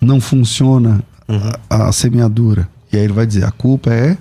[0.00, 1.52] não funciona uhum.
[1.68, 2.68] a, a, semeadura.
[2.92, 4.16] E aí ele vai dizer: a culpa é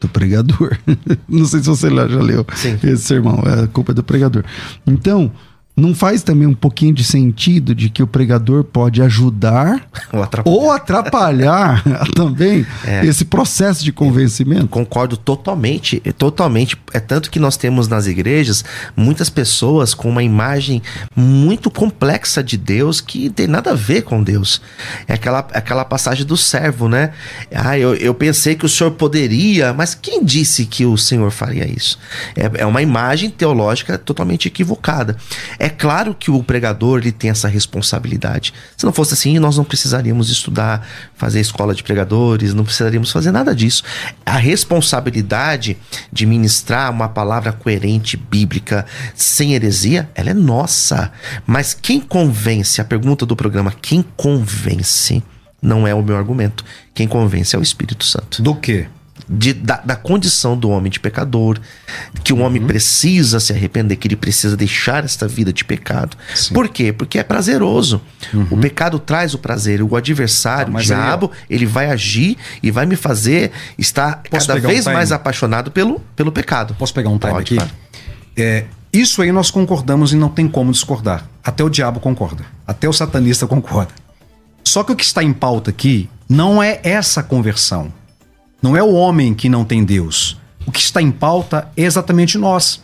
[0.00, 0.78] do pregador.
[1.28, 2.78] não sei se você já leu Sim.
[2.82, 3.40] esse sermão.
[3.40, 4.44] A culpa é do pregador.
[4.86, 5.30] Então
[5.80, 10.56] não faz também um pouquinho de sentido de que o pregador pode ajudar ou atrapalhar,
[10.56, 13.04] ou atrapalhar também é.
[13.06, 14.68] esse processo de convencimento?
[14.68, 16.76] Concordo totalmente, totalmente.
[16.92, 18.64] É tanto que nós temos nas igrejas
[18.96, 20.82] muitas pessoas com uma imagem
[21.16, 24.60] muito complexa de Deus que tem nada a ver com Deus.
[25.08, 27.12] É aquela, aquela passagem do servo, né?
[27.54, 31.66] Ah, eu, eu pensei que o senhor poderia, mas quem disse que o senhor faria
[31.66, 31.98] isso?
[32.36, 35.16] É, é uma imagem teológica totalmente equivocada.
[35.58, 38.52] É claro que o pregador ele tem essa responsabilidade.
[38.76, 43.30] Se não fosse assim, nós não precisaríamos estudar, fazer escola de pregadores, não precisaríamos fazer
[43.30, 43.82] nada disso.
[44.24, 45.76] A responsabilidade
[46.12, 51.12] de ministrar uma palavra coerente, bíblica, sem heresia, ela é nossa.
[51.46, 55.22] Mas quem convence, a pergunta do programa, quem convence,
[55.62, 56.64] não é o meu argumento.
[56.94, 58.42] Quem convence é o Espírito Santo.
[58.42, 58.86] Do quê?
[59.32, 61.60] De, da, da, condição do homem de pecador,
[62.24, 62.42] que o uhum.
[62.42, 66.16] homem precisa se arrepender, que ele precisa deixar esta vida de pecado.
[66.34, 66.52] Sim.
[66.52, 66.92] Por quê?
[66.92, 68.02] Porque é prazeroso.
[68.34, 68.48] Uhum.
[68.50, 69.82] O pecado traz o prazer.
[69.82, 74.48] O adversário, ah, o diabo, aí, ele vai agir e vai me fazer estar Posso
[74.48, 76.74] cada vez um mais apaixonado pelo, pelo pecado.
[76.76, 77.54] Posso pegar um time Pode, aqui?
[77.54, 77.70] Claro.
[78.36, 81.24] É, isso aí nós concordamos e não tem como discordar.
[81.44, 82.44] Até o diabo concorda.
[82.66, 83.92] Até o satanista concorda.
[84.64, 87.92] Só que o que está em pauta aqui não é essa conversão.
[88.62, 90.36] Não é o homem que não tem Deus.
[90.66, 92.82] O que está em pauta é exatamente nós.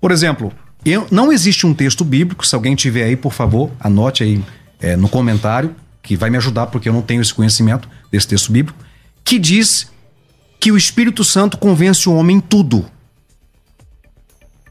[0.00, 0.52] Por exemplo,
[0.84, 4.42] eu, não existe um texto bíblico, se alguém tiver aí, por favor, anote aí
[4.80, 8.52] é, no comentário, que vai me ajudar, porque eu não tenho esse conhecimento desse texto
[8.52, 8.78] bíblico,
[9.24, 9.90] que diz
[10.60, 12.86] que o Espírito Santo convence o homem em tudo.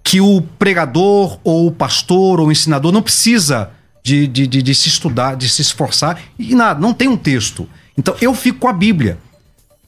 [0.04, 4.74] Que o pregador, ou o pastor, ou o ensinador não precisa de, de, de, de
[4.74, 7.68] se estudar, de se esforçar, e nada, não tem um texto.
[7.98, 9.18] Então eu fico com a Bíblia.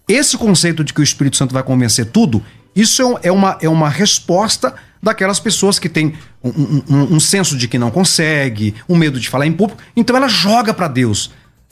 [0.09, 2.43] Esse conceito de que o Espírito Santo vai convencer tudo,
[2.75, 7.55] isso é, é uma, é uma resposta daquelas pessoas que têm um, um, um senso
[7.55, 11.29] de que não consegue, um medo de falar em público, então ela joga para Deus.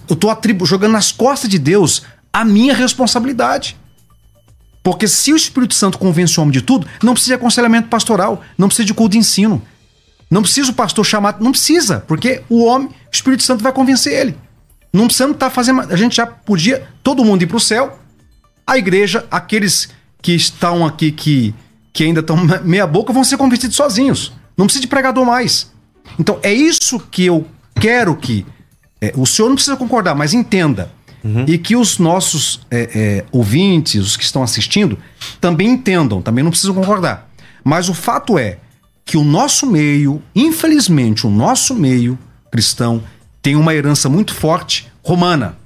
[0.08, 3.76] Eu estou jogando nas costas de Deus a minha responsabilidade.
[4.84, 8.41] Porque se o Espírito Santo convence o homem de tudo, não precisa de aconselhamento pastoral,
[8.56, 9.62] não precisa de culto de ensino.
[10.30, 14.13] Não precisa o pastor chamar, não precisa, porque o homem, o Espírito Santo vai convencer
[14.13, 14.38] ele.
[14.93, 18.00] Não precisamos estar tá fazendo, a gente já podia todo mundo ir para o céu
[18.67, 19.89] a igreja, aqueles
[20.21, 21.56] que estão aqui, que,
[21.93, 24.34] que ainda estão meia boca, vão ser convertidos sozinhos.
[24.58, 25.71] Não precisa de pregador mais.
[26.19, 27.47] Então é isso que eu
[27.80, 28.45] quero que.
[28.99, 30.91] É, o senhor não precisa concordar, mas entenda.
[31.23, 31.45] Uhum.
[31.47, 34.97] E que os nossos é, é, ouvintes, os que estão assistindo,
[35.39, 37.30] também entendam, também não precisam concordar.
[37.63, 38.58] Mas o fato é
[39.06, 42.17] que o nosso meio, infelizmente, o nosso meio
[42.51, 43.03] cristão,
[43.41, 45.57] tem uma herança muito forte romana.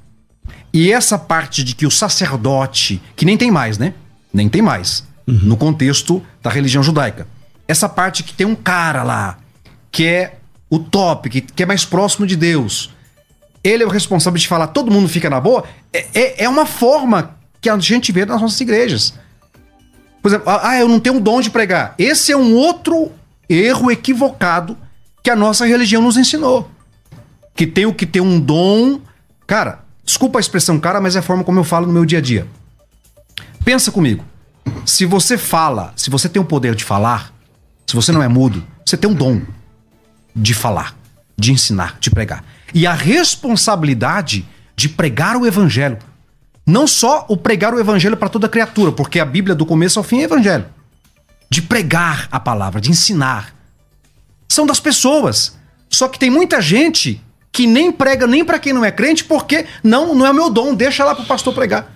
[0.73, 3.93] E essa parte de que o sacerdote, que nem tem mais, né?
[4.33, 5.39] Nem tem mais, uhum.
[5.43, 7.27] no contexto da religião judaica.
[7.67, 9.37] Essa parte que tem um cara lá,
[9.91, 10.37] que é
[10.69, 12.91] o top, que, que é mais próximo de Deus.
[13.63, 15.65] Ele é o responsável de falar, todo mundo fica na boa.
[15.91, 19.13] É, é, é uma forma que a gente vê nas nossas igrejas.
[20.21, 21.93] Por exemplo, ah, eu não tenho um dom de pregar.
[21.97, 23.11] Esse é um outro
[23.49, 24.77] erro equivocado
[25.21, 26.69] que a nossa religião nos ensinou.
[27.55, 29.01] Que tem o que ter um dom.
[29.45, 32.19] Cara, Desculpa a expressão cara, mas é a forma como eu falo no meu dia
[32.19, 32.47] a dia.
[33.63, 34.25] Pensa comigo.
[34.85, 37.33] Se você fala, se você tem o poder de falar,
[37.87, 39.41] se você não é mudo, você tem um dom
[40.35, 40.95] de falar,
[41.37, 42.43] de ensinar, de pregar.
[42.73, 45.97] E a responsabilidade de pregar o evangelho.
[46.65, 50.03] Não só o pregar o evangelho para toda criatura, porque a Bíblia do começo ao
[50.03, 50.65] fim é evangelho.
[51.51, 53.53] de pregar a palavra, de ensinar.
[54.47, 55.57] São das pessoas.
[55.89, 59.65] Só que tem muita gente que nem prega nem para quem não é crente, porque
[59.83, 61.91] não, não é meu dom, deixa lá para o pastor pregar.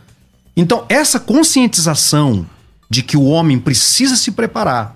[0.56, 2.46] Então, essa conscientização
[2.90, 4.96] de que o homem precisa se preparar,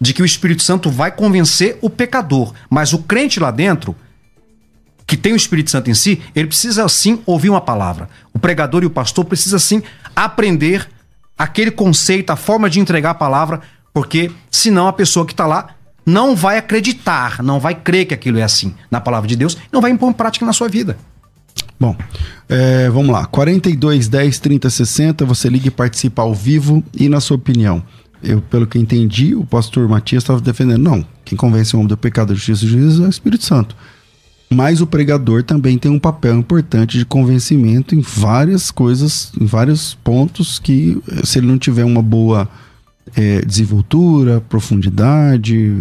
[0.00, 3.96] de que o Espírito Santo vai convencer o pecador, mas o crente lá dentro,
[5.06, 8.08] que tem o Espírito Santo em si, ele precisa sim ouvir uma palavra.
[8.32, 9.82] O pregador e o pastor precisam sim
[10.14, 10.88] aprender
[11.38, 13.60] aquele conceito, a forma de entregar a palavra,
[13.94, 15.75] porque senão a pessoa que está lá
[16.06, 19.80] não vai acreditar, não vai crer que aquilo é assim na palavra de Deus, não
[19.80, 20.96] vai impor em prática na sua vida.
[21.78, 21.94] Bom,
[22.48, 23.26] é, vamos lá.
[23.26, 26.82] 42 10 30 60, você liga e participa ao vivo.
[26.94, 27.82] E na sua opinião,
[28.22, 31.96] eu, pelo que entendi, o pastor Matias estava defendendo, não, quem convence o homem do
[31.96, 33.76] pecado, da justiça e juízo é o Espírito Santo.
[34.48, 39.94] Mas o pregador também tem um papel importante de convencimento em várias coisas, em vários
[39.94, 42.48] pontos que, se ele não tiver uma boa
[43.14, 45.76] é, desenvoltura, profundidade,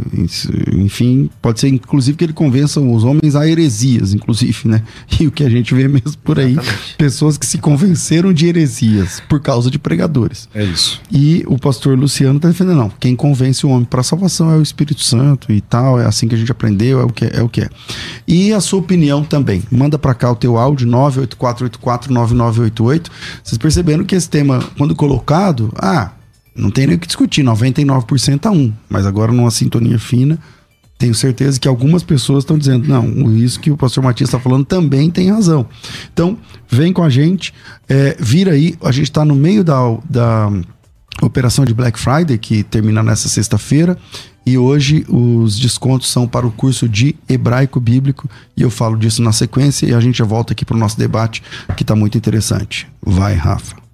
[0.74, 4.84] enfim, pode ser inclusive que ele convença os homens a heresias, inclusive, né?
[5.20, 6.96] E o que a gente vê mesmo por aí, Exatamente.
[6.98, 10.50] pessoas que se convenceram de heresias por causa de pregadores.
[10.54, 11.02] É isso.
[11.10, 14.58] E o pastor Luciano está defendendo, não, quem convence o homem para a salvação é
[14.58, 17.38] o Espírito Santo e tal, é assim que a gente aprendeu, é o que é,
[17.38, 17.70] é o que é.
[18.28, 19.64] E a sua opinião também.
[19.72, 23.08] Manda para cá o teu áudio 984849988.
[23.44, 26.12] Vocês perceberam que esse tema quando colocado, ah,
[26.56, 28.74] não tem nem o que discutir, 99% a 1.
[28.89, 30.39] Mas agora numa sintonia fina,
[30.98, 34.65] tenho certeza que algumas pessoas estão dizendo, não, isso que o pastor Matias está falando
[34.65, 35.65] também tem razão.
[36.13, 36.38] Então,
[36.70, 37.54] vem com a gente,
[37.89, 40.50] é, vira aí, a gente está no meio da, da
[41.22, 43.98] operação de Black Friday, que termina nessa sexta-feira,
[44.46, 49.22] e hoje os descontos são para o curso de hebraico bíblico, e eu falo disso
[49.22, 51.44] na sequência, e a gente já volta aqui para o nosso debate,
[51.76, 52.88] que está muito interessante.
[53.02, 53.85] Vai, Rafa.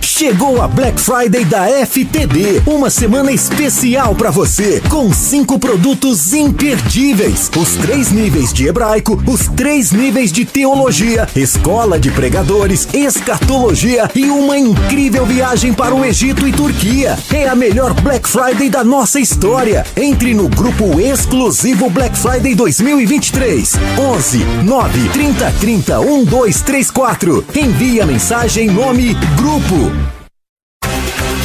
[0.00, 7.50] Chegou a Black Friday da FTB, uma semana especial para você, com cinco produtos imperdíveis:
[7.54, 14.24] os três níveis de hebraico, os três níveis de teologia, escola de pregadores, escatologia e
[14.30, 17.18] uma incrível viagem para o Egito e Turquia.
[17.32, 19.84] É a melhor Black Friday da nossa história.
[19.96, 23.74] Entre no grupo exclusivo Black Friday 2023.
[23.98, 27.44] 11 9 30 30 1234.
[27.54, 29.55] Envie a mensagem nome grupo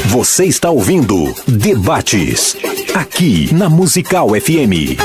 [0.07, 2.57] você está ouvindo Debates,
[2.93, 4.99] aqui na Musical FM.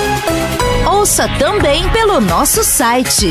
[0.85, 3.29] Ouça também pelo nosso site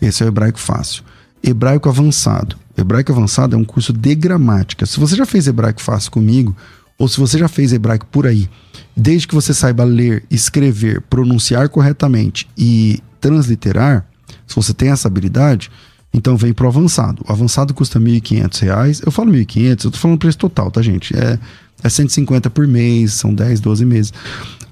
[0.00, 1.02] Esse é o hebraico fácil.
[1.42, 2.56] Hebraico avançado.
[2.82, 4.86] Hebraico avançado é um curso de gramática.
[4.86, 6.56] Se você já fez hebraico fácil comigo,
[6.98, 8.48] ou se você já fez hebraico por aí,
[8.96, 14.04] desde que você saiba ler, escrever, pronunciar corretamente e transliterar,
[14.46, 15.70] se você tem essa habilidade,
[16.12, 17.24] então vem pro avançado.
[17.26, 19.02] O avançado custa R$ 1.500.
[19.04, 21.16] Eu falo R$ 1.500, eu tô falando preço total, tá, gente?
[21.16, 21.38] É,
[21.82, 24.12] é 150 por mês, são 10, 12 meses.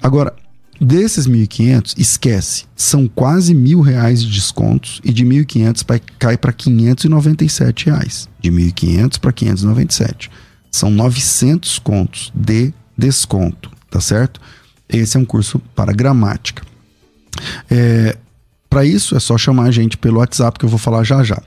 [0.03, 0.35] Agora,
[0.81, 7.87] desses 1.500, esquece, são quase mil reais de descontos e de 1.500 cai para 597
[7.87, 8.29] reais.
[8.41, 10.31] De 1.500 para 597.
[10.71, 14.41] São 900 contos de desconto, tá certo?
[14.89, 16.63] Esse é um curso para gramática.
[17.71, 18.17] É,
[18.69, 21.43] para isso é só chamar a gente pelo WhatsApp que eu vou falar já já.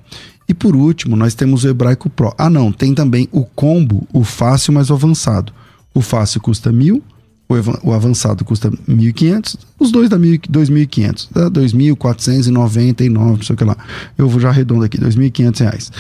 [0.48, 2.34] E por último, nós temos o Hebraico Pro.
[2.38, 5.54] Ah, não, tem também o combo, o fácil mais avançado.
[5.94, 7.04] O fácil custa mil,
[7.84, 13.78] o avançado custa 1.500, os dois dá 2.500, dá 2.499, não sei o que lá.
[14.18, 15.92] Eu vou já arredondo aqui, 2.500 reais.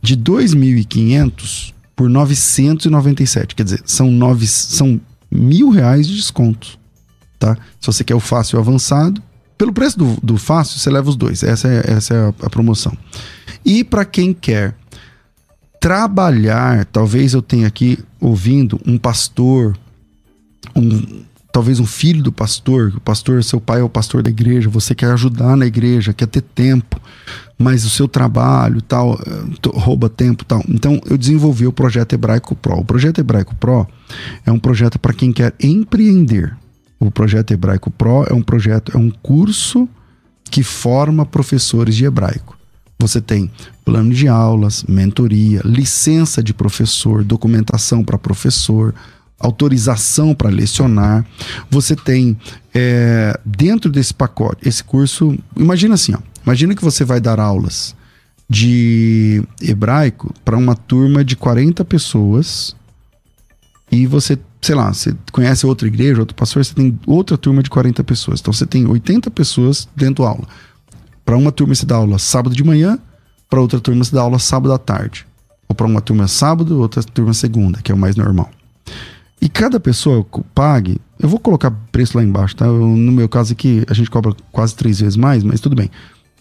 [0.00, 3.54] De 2.500 por 997.
[3.54, 6.78] Quer dizer, são, nove, são mil reais de desconto.
[7.38, 7.56] Tá?
[7.80, 9.22] Se você quer o fácil avançado,
[9.56, 11.42] pelo preço do, do fácil, você leva os dois.
[11.42, 12.96] Essa é, essa é a, a promoção.
[13.64, 14.74] E para quem quer
[15.80, 19.76] trabalhar, talvez eu tenha aqui ouvindo um pastor,
[20.76, 24.68] um, talvez um filho do pastor, o pastor, seu pai é o pastor da igreja,
[24.68, 27.00] você quer ajudar na igreja, quer ter tempo,
[27.56, 30.64] mas o seu trabalho tal eh, rouba tempo tal.
[30.68, 32.80] Então eu desenvolvi o projeto Hebraico Pro.
[32.80, 33.86] O projeto Hebraico Pro
[34.44, 36.56] é um projeto para quem quer empreender.
[36.98, 39.88] O projeto Hebraico Pro é um projeto, é um curso
[40.50, 42.58] que forma professores de hebraico.
[42.98, 43.50] Você tem
[43.84, 48.94] plano de aulas, mentoria, licença de professor, documentação para professor,
[49.38, 51.24] autorização para lecionar.
[51.70, 52.36] Você tem
[52.74, 55.36] é, dentro desse pacote, esse curso.
[55.56, 57.94] Imagina assim, ó, imagina que você vai dar aulas
[58.48, 62.76] de hebraico para uma turma de 40 pessoas
[63.90, 67.70] e você, sei lá, você conhece outra igreja, outro pastor, você tem outra turma de
[67.70, 68.40] 40 pessoas.
[68.40, 70.46] Então você tem 80 pessoas dentro da aula.
[71.24, 72.98] Para uma turma você dá aula sábado de manhã,
[73.48, 75.26] para outra turma você dá aula sábado à tarde.
[75.68, 78.50] Ou para uma turma sábado, outra turma segunda, que é o mais normal.
[79.44, 80.24] E cada pessoa
[80.54, 82.64] pague, eu vou colocar preço lá embaixo, tá?
[82.64, 85.90] Eu, no meu caso aqui, a gente cobra quase três vezes mais, mas tudo bem.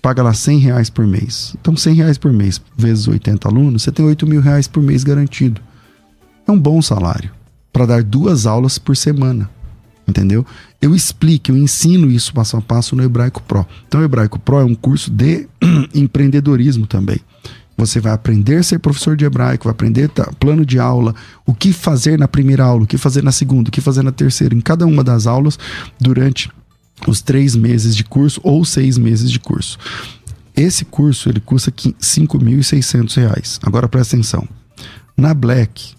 [0.02, 1.54] Paga lá 100 reais por mês.
[1.60, 5.04] Então, 100 reais por mês, vezes 80 alunos, você tem 8 mil reais por mês
[5.04, 5.60] garantido.
[6.48, 7.30] É um bom salário
[7.74, 9.50] para dar duas aulas por semana
[10.08, 10.46] entendeu?
[10.82, 13.66] Eu explico, eu ensino isso passo a passo no Hebraico Pro.
[13.88, 15.48] Então, o Hebraico Pro é um curso de
[15.96, 17.20] empreendedorismo também.
[17.86, 21.14] Você vai aprender a ser professor de hebraico, vai aprender tá, plano de aula,
[21.46, 24.12] o que fazer na primeira aula, o que fazer na segunda, o que fazer na
[24.12, 25.60] terceira, em cada uma das aulas
[26.00, 26.50] durante
[27.08, 29.78] os três meses de curso ou seis meses de curso.
[30.56, 33.58] Esse curso ele custa R$ 5.600.
[33.64, 34.48] Agora presta atenção.
[35.18, 35.96] Na Black,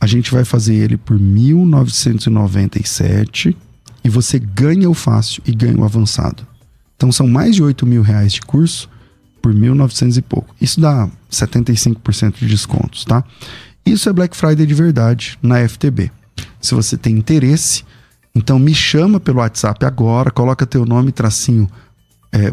[0.00, 3.54] a gente vai fazer ele por 1997
[4.02, 6.46] e você ganha o fácil e ganha o avançado.
[6.96, 8.88] Então são mais de 8 mil reais de curso
[9.40, 10.54] por 1.900 e pouco.
[10.60, 13.24] Isso dá 75% de descontos, tá?
[13.84, 16.10] Isso é Black Friday de verdade na FTB.
[16.60, 17.84] Se você tem interesse,
[18.34, 21.68] então me chama pelo WhatsApp agora, coloca teu nome tracinho.
[22.30, 22.52] É,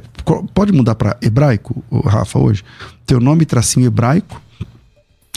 [0.53, 2.63] pode mudar para hebraico, Rafa, hoje?
[3.05, 4.41] Teu nome tracinho hebraico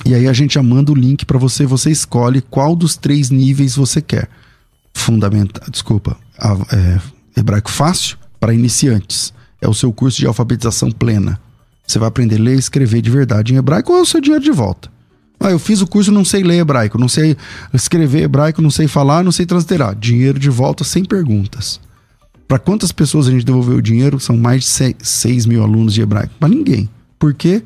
[0.05, 3.31] e aí a gente já manda o link para você, você escolhe qual dos três
[3.31, 4.29] níveis você quer.
[4.95, 6.17] Fundamental, desculpa,
[6.73, 7.01] é,
[7.39, 9.33] hebraico fácil para iniciantes.
[9.61, 11.41] É o seu curso de alfabetização plena.
[11.87, 14.21] Você vai aprender a ler e escrever de verdade em hebraico ou é o seu
[14.21, 14.91] dinheiro de volta.
[15.41, 17.37] Ah, eu fiz o curso não sei ler hebraico, não sei
[17.73, 19.95] escrever hebraico, não sei falar, não sei transliterar.
[19.95, 21.81] Dinheiro de volta sem perguntas.
[22.47, 24.19] Para quantas pessoas a gente devolveu o dinheiro?
[24.19, 26.35] São mais de 6 mil alunos de hebraico.
[26.41, 26.89] Para ninguém.
[27.19, 27.63] Por quê?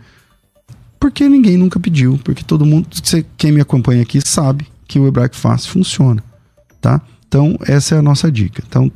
[1.00, 2.88] Porque ninguém nunca pediu, porque todo mundo,
[3.36, 6.22] quem me acompanha aqui sabe que o hebraico fácil funciona,
[6.80, 7.00] tá?
[7.26, 8.62] Então, essa é a nossa dica.
[8.66, 8.90] Então,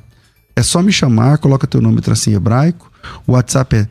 [0.55, 2.86] é só me chamar, coloca teu nome tracinho hebraico.
[3.26, 3.88] O WhatsApp é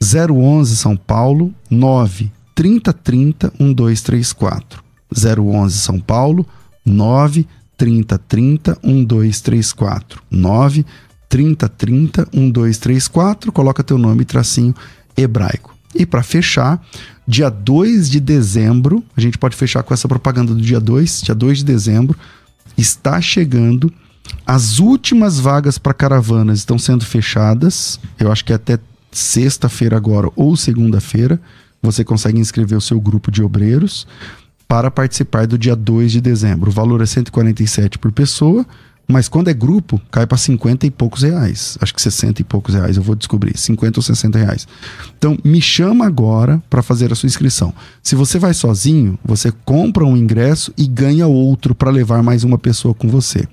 [0.00, 4.82] 011 São Paulo 9 3030 1234.
[5.14, 6.46] 011 São Paulo
[6.84, 10.22] 9 3030 1234.
[10.30, 10.86] 9
[11.28, 13.52] 3030 1234.
[13.52, 14.74] Coloca teu nome tracinho
[15.16, 15.76] hebraico.
[15.94, 16.80] E para fechar,
[17.26, 21.34] Dia 2 de dezembro, a gente pode fechar com essa propaganda do dia 2, dia
[21.34, 22.18] 2 de dezembro,
[22.76, 23.92] está chegando.
[24.46, 27.98] As últimas vagas para caravanas estão sendo fechadas.
[28.18, 28.78] Eu acho que é até
[29.10, 31.40] sexta-feira agora ou segunda-feira.
[31.82, 34.06] Você consegue inscrever o seu grupo de obreiros
[34.68, 36.70] para participar do dia 2 de dezembro.
[36.70, 38.66] O valor é 147 por pessoa
[39.12, 41.76] mas quando é grupo, cai para 50 e poucos reais.
[41.80, 43.56] Acho que 60 e poucos reais, eu vou descobrir.
[43.56, 44.66] 50 ou 60 reais.
[45.18, 47.74] Então, me chama agora para fazer a sua inscrição.
[48.02, 52.56] Se você vai sozinho, você compra um ingresso e ganha outro para levar mais uma
[52.56, 53.46] pessoa com você.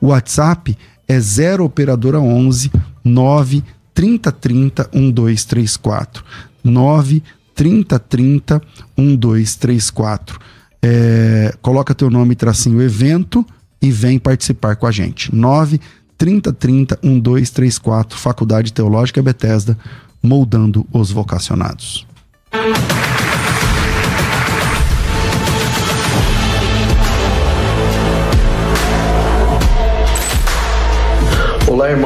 [0.00, 2.72] O WhatsApp é 0 operadora 11
[3.04, 6.24] 9 30 30 1234.
[6.64, 7.22] 9
[7.54, 8.62] 30 30
[8.96, 10.40] 1234.
[10.84, 13.46] É, coloca teu nome tracinho evento
[13.82, 15.34] e vem participar com a gente.
[15.34, 15.80] 9
[16.16, 19.76] 30 30 1234 Faculdade Teológica Bethesda,
[20.22, 22.06] moldando os vocacionados.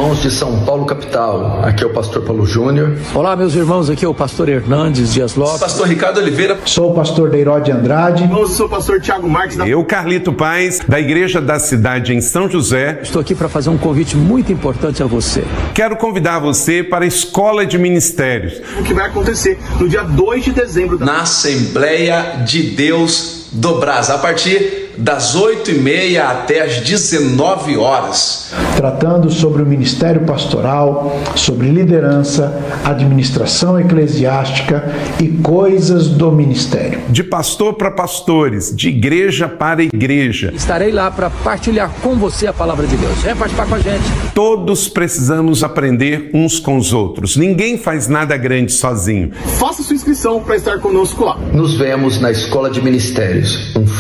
[0.07, 1.65] Irmãos de São Paulo, capital.
[1.65, 2.97] Aqui é o pastor Paulo Júnior.
[3.13, 3.91] Olá, meus irmãos.
[3.91, 5.59] Aqui é o pastor Hernandes Dias Lopes.
[5.59, 6.57] Pastor Ricardo Oliveira.
[6.65, 8.31] Sou o pastor Deirode Andrade.
[8.31, 9.57] Eu sou o pastor Tiago Marques.
[9.57, 9.67] Da...
[9.67, 13.01] Eu, Carlito Paz, da Igreja da Cidade em São José.
[13.03, 15.43] Estou aqui para fazer um convite muito importante a você.
[15.75, 18.63] Quero convidar você para a Escola de Ministérios.
[18.79, 20.99] O que vai acontecer no dia 2 de dezembro.
[20.99, 21.05] Da...
[21.05, 28.53] Na Assembleia de Deus do Brás, a partir das 8h30 até as 19 horas.
[28.77, 34.85] Tratando sobre o ministério pastoral, sobre liderança, administração eclesiástica
[35.21, 37.01] e coisas do ministério.
[37.09, 40.53] De pastor para pastores, de igreja para igreja.
[40.55, 43.23] Estarei lá para partilhar com você a palavra de Deus.
[43.23, 44.05] Venha participar com a gente.
[44.35, 47.37] Todos precisamos aprender uns com os outros.
[47.37, 49.31] Ninguém faz nada grande sozinho.
[49.59, 51.39] Faça sua inscrição para estar conosco lá.
[51.53, 53.75] Nos vemos na Escola de Ministérios.
[53.77, 53.86] Um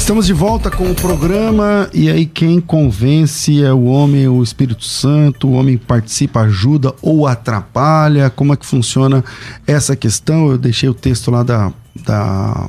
[0.00, 4.82] Estamos de volta com o programa e aí quem convence é o homem, o Espírito
[4.82, 9.22] Santo, o homem participa, ajuda ou atrapalha, como é que funciona
[9.66, 10.50] essa questão?
[10.50, 12.68] Eu deixei o texto lá da, da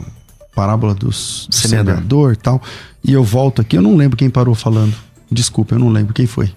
[0.54, 2.34] parábola dos do Semeador.
[2.34, 2.62] e tal,
[3.04, 4.94] e eu volto aqui, eu não lembro quem parou falando,
[5.32, 6.52] desculpa, eu não lembro quem foi.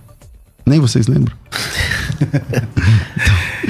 [0.67, 1.35] Nem vocês lembram?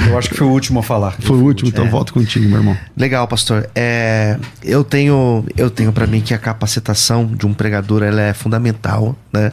[0.09, 1.13] Eu acho que foi o último a falar.
[1.21, 1.89] Foi o último, então É.
[1.89, 2.77] volto contigo, meu irmão.
[2.97, 3.69] Legal, pastor.
[3.75, 8.35] É, eu tenho, eu tenho para mim que a capacitação de um pregador ela é
[8.35, 9.53] fundamental, né,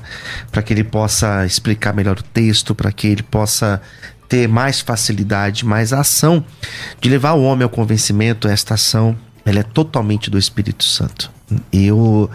[0.51, 3.81] para que ele possa explicar melhor o texto, para que ele possa
[4.27, 6.43] ter mais facilidade, mais ação
[6.99, 8.47] de levar o homem ao convencimento.
[8.47, 9.15] Esta ação,
[9.45, 11.31] ela é totalmente do Espírito Santo.
[11.71, 12.29] Eu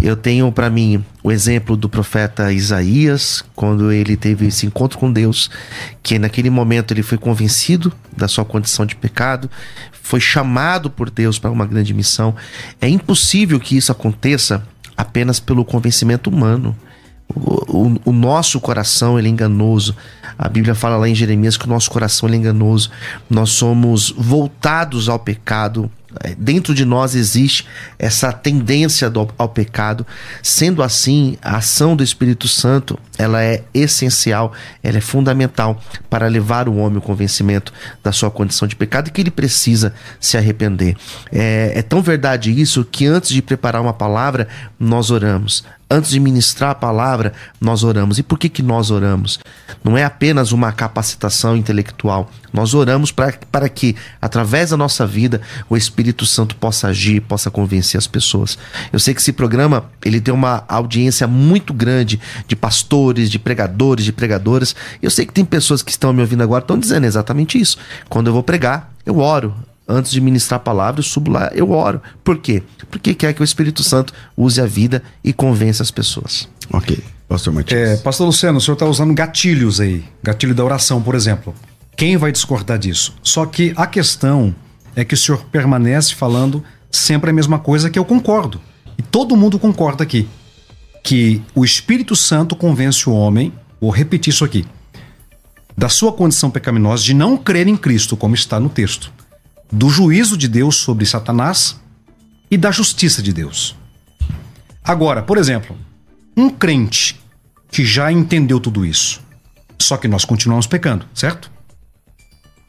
[0.00, 5.12] eu tenho para mim o exemplo do profeta Isaías, quando ele teve esse encontro com
[5.12, 5.50] Deus,
[6.02, 9.50] que naquele momento ele foi convencido da sua condição de pecado,
[10.02, 12.34] foi chamado por Deus para uma grande missão.
[12.80, 16.76] É impossível que isso aconteça apenas pelo convencimento humano.
[17.34, 19.94] O, o- o nosso coração ele é enganoso.
[20.38, 22.90] A Bíblia fala lá em Jeremias que o nosso coração é enganoso.
[23.28, 25.90] Nós somos voltados ao pecado.
[26.24, 27.66] É, Dentro de nós existe
[27.98, 30.06] essa tendência do- ao pecado.
[30.42, 34.52] Sendo assim, a ação do Espírito Santo ela é essencial,
[34.82, 35.78] ela é fundamental
[36.08, 39.92] para levar o homem ao convencimento da sua condição de pecado e que ele precisa
[40.20, 40.96] se arrepender.
[41.30, 44.48] É, é tão verdade isso que antes de preparar uma palavra,
[44.78, 45.62] nós oramos.
[45.90, 48.18] Antes de ministrar a palavra, nós oramos.
[48.18, 49.38] E por que, que nós oramos?
[49.82, 52.30] Não é apenas uma capacitação intelectual.
[52.52, 57.96] Nós oramos para que, através da nossa vida, o Espírito Santo possa agir, possa convencer
[57.96, 58.58] as pessoas.
[58.92, 64.04] Eu sei que esse programa ele tem uma audiência muito grande de pastores, de pregadores,
[64.04, 64.76] de pregadoras.
[65.00, 67.78] Eu sei que tem pessoas que estão me ouvindo agora estão dizendo exatamente isso.
[68.10, 69.54] Quando eu vou pregar, eu oro
[69.88, 72.00] antes de ministrar a palavra, eu subo lá, eu oro.
[72.22, 72.62] Por quê?
[72.90, 76.48] Porque quer que o Espírito Santo use a vida e convença as pessoas.
[76.70, 77.80] Ok, Pastor Matias.
[77.80, 80.04] É, Pastor Luciano, o senhor está usando gatilhos aí.
[80.22, 81.54] Gatilho da oração, por exemplo.
[81.96, 83.14] Quem vai discordar disso?
[83.22, 84.54] Só que a questão
[84.94, 88.60] é que o senhor permanece falando sempre a mesma coisa que eu concordo.
[88.96, 90.28] E todo mundo concorda aqui.
[91.02, 94.66] Que o Espírito Santo convence o homem, vou repetir isso aqui,
[95.76, 99.12] da sua condição pecaminosa de não crer em Cristo, como está no texto,
[99.70, 101.80] do juízo de Deus sobre Satanás
[102.50, 103.76] e da justiça de Deus.
[104.82, 105.76] Agora, por exemplo,
[106.36, 107.20] um crente
[107.70, 109.20] que já entendeu tudo isso,
[109.78, 111.50] só que nós continuamos pecando, certo?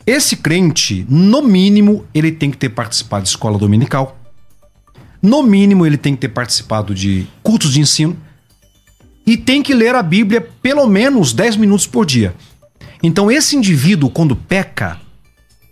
[0.05, 4.17] Esse crente, no mínimo, ele tem que ter participado de escola dominical.
[5.21, 8.17] No mínimo, ele tem que ter participado de cultos de ensino.
[9.23, 12.33] E tem que ler a Bíblia pelo menos 10 minutos por dia.
[13.03, 14.99] Então, esse indivíduo, quando peca,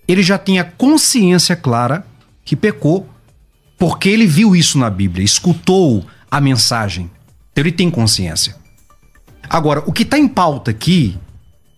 [0.08, 2.06] ele já tem a consciência clara
[2.46, 3.10] que pecou,
[3.78, 7.12] porque ele viu isso na Bíblia, escutou a mensagem.
[7.52, 8.56] Então, ele tem consciência.
[9.50, 11.18] Agora, o que está em pauta aqui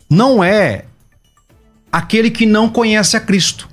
[0.10, 0.86] não é
[1.92, 3.68] aquele que não conhece a Cristo.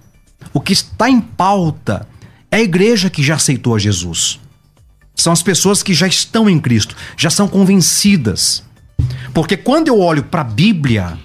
[0.53, 2.09] O que está em pauta
[2.51, 4.41] é a igreja que já aceitou a Jesus.
[5.15, 8.63] São as pessoas que já estão em Cristo, já são convencidas.
[9.33, 11.19] Porque quando eu olho para a Bíblia,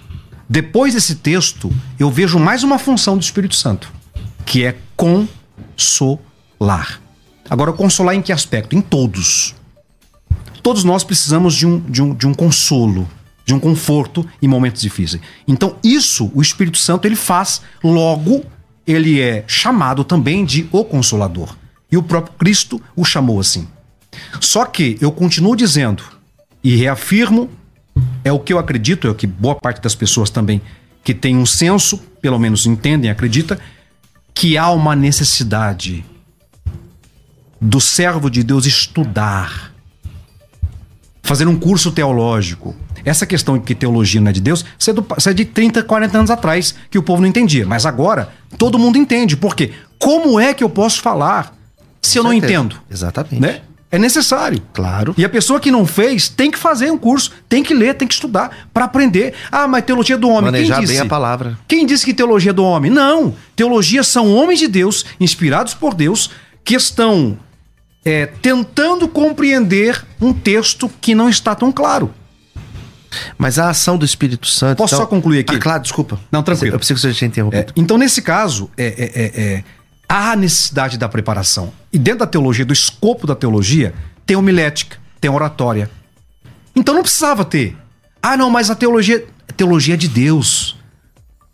[0.52, 3.90] depois desse texto, eu vejo mais uma função do Espírito Santo,
[4.46, 6.20] que é consolar.
[7.50, 8.76] Agora, consolar em que aspecto?
[8.76, 9.56] Em todos.
[10.62, 13.10] Todos nós precisamos de um, de um, de um consolo,
[13.46, 15.24] de um conforto em momentos difíceis.
[15.48, 18.44] Então, isso o Espírito Santo ele faz, logo,
[18.86, 21.56] ele é chamado também de o Consolador.
[21.90, 23.70] E o próprio Cristo o chamou assim.
[24.42, 26.04] Só que eu continuo dizendo
[26.62, 27.50] e reafirmo,
[28.24, 30.62] é o que eu acredito, é o que boa parte das pessoas também
[31.04, 33.60] que tem um senso, pelo menos entendem, acredita,
[34.34, 36.06] que há uma necessidade
[37.60, 39.72] do servo de Deus estudar,
[41.22, 44.94] fazer um curso teológico, Essa questão de que teologia não é de Deus, isso é,
[44.94, 47.66] do, isso é de 30, 40 anos atrás, que o povo não entendia.
[47.66, 49.36] Mas agora, todo mundo entende.
[49.36, 49.72] Por quê?
[49.98, 51.56] Como é que eu posso falar
[52.00, 52.54] se eu não certeza.
[52.54, 52.76] entendo?
[52.92, 53.40] Exatamente.
[53.40, 53.62] Né?
[53.92, 54.62] É necessário.
[54.74, 55.14] Claro.
[55.18, 58.08] E a pessoa que não fez tem que fazer um curso, tem que ler, tem
[58.08, 59.34] que estudar para aprender.
[59.52, 60.46] Ah, mas teologia do homem.
[60.46, 61.06] Manejar Quem bem disse?
[61.06, 61.60] a palavra.
[61.68, 62.90] Quem disse que teologia é do homem?
[62.90, 63.36] Não.
[63.54, 66.32] Teologia são homens de Deus, inspirados por Deus,
[66.64, 67.38] que estão
[68.06, 72.14] é, tentando compreender um texto que não está tão claro.
[73.38, 74.78] Mas a ação do Espírito Santo.
[74.78, 75.56] Posso só concluir aqui?
[75.56, 76.20] Ah, claro, desculpa.
[76.32, 76.76] Não, tranquilo.
[76.76, 77.72] Eu preciso que você tinha interrompido.
[77.72, 79.64] É, então, nesse caso, é, é, é, é,
[80.12, 81.72] há necessidade da preparação.
[81.92, 83.94] E dentro da teologia, do escopo da teologia,
[84.26, 85.90] tem homilética, tem oratória.
[86.76, 87.78] Então não precisava ter.
[88.22, 90.78] Ah, não, mas a teologia, a teologia é de Deus.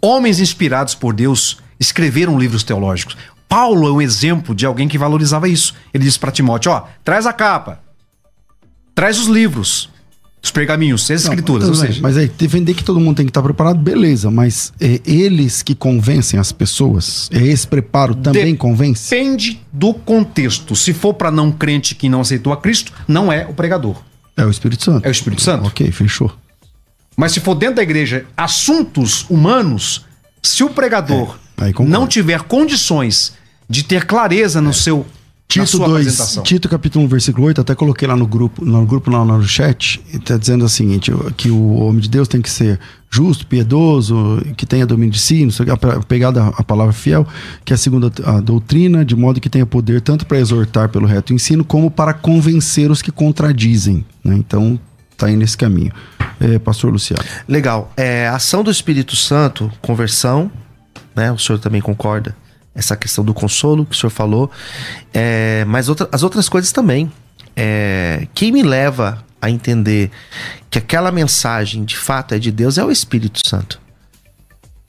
[0.02, 3.16] Homens inspirados por Deus escreveram livros teológicos.
[3.48, 5.76] Paulo é um exemplo de alguém que valorizava isso.
[5.94, 7.80] Ele disse para Timóteo: ó, traz a capa,
[8.96, 9.88] traz os livros,
[10.42, 11.68] os pergaminhos, as Não, escrituras.
[11.68, 14.72] tudo ou seja, mas aí defender que todo mundo tem que estar preparado, beleza, mas
[14.80, 19.10] é, eles que convencem as pessoas, é, esse preparo também convence?
[19.10, 20.76] Depende do contexto.
[20.76, 24.02] Se for para não crente que não aceitou a Cristo, não é o pregador.
[24.36, 25.06] É o Espírito Santo.
[25.06, 25.66] É o Espírito Santo.
[25.68, 26.32] Ok, fechou.
[27.16, 30.06] Mas se for dentro da igreja assuntos humanos,
[30.42, 33.34] se o pregador É, não tiver condições
[33.68, 35.17] de ter clareza no seu na
[35.48, 36.44] Tito sua 2, apresentação.
[36.44, 40.02] Tito capítulo 1, versículo 8, até coloquei lá no grupo, no grupo lá no chat,
[40.14, 42.78] está dizendo o seguinte, que o homem de Deus tem que ser
[43.10, 47.26] justo, piedoso, que tenha domínio de si, não sei a pegada a palavra fiel,
[47.64, 51.34] que é segundo a doutrina, de modo que tenha poder tanto para exortar pelo reto
[51.34, 54.06] ensino, como para convencer os que contradizem.
[54.24, 54.36] né?
[54.36, 54.78] Então,
[55.16, 55.94] tá aí nesse caminho.
[56.42, 57.24] É, Pastor Luciano.
[57.48, 57.92] Legal.
[57.96, 60.52] É, a ação do Espírito Santo, conversão,
[61.16, 61.32] né?
[61.32, 62.36] O senhor também concorda?
[62.78, 64.50] Essa questão do consolo que o senhor falou.
[65.14, 67.12] É, mas outra, as outras coisas também.
[67.56, 70.12] É, quem me leva a entender
[70.70, 73.82] que aquela mensagem de fato é de Deus é o Espírito Santo.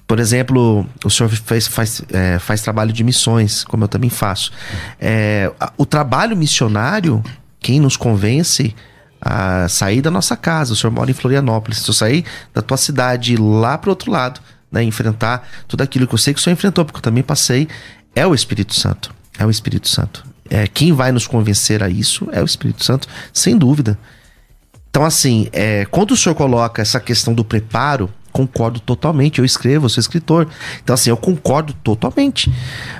[0.07, 4.51] Por exemplo, o senhor fez, faz, é, faz trabalho de missões, como eu também faço.
[4.99, 7.23] É, o trabalho missionário,
[7.61, 8.75] quem nos convence
[9.21, 12.25] a sair da nossa casa, o senhor mora em Florianópolis, se eu sair
[12.55, 14.41] da tua cidade lá pro outro lado,
[14.71, 17.69] né, enfrentar tudo aquilo que eu sei que o senhor enfrentou, porque eu também passei,
[18.15, 19.15] é o Espírito Santo.
[19.39, 20.25] É o Espírito Santo.
[20.51, 23.99] É, quem vai nos convencer a isso é o Espírito Santo, sem dúvida.
[24.91, 29.39] Então, assim, é, quando o senhor coloca essa questão do preparo, concordo totalmente.
[29.39, 30.49] Eu escrevo, sou escritor.
[30.83, 32.53] Então, assim, eu concordo totalmente.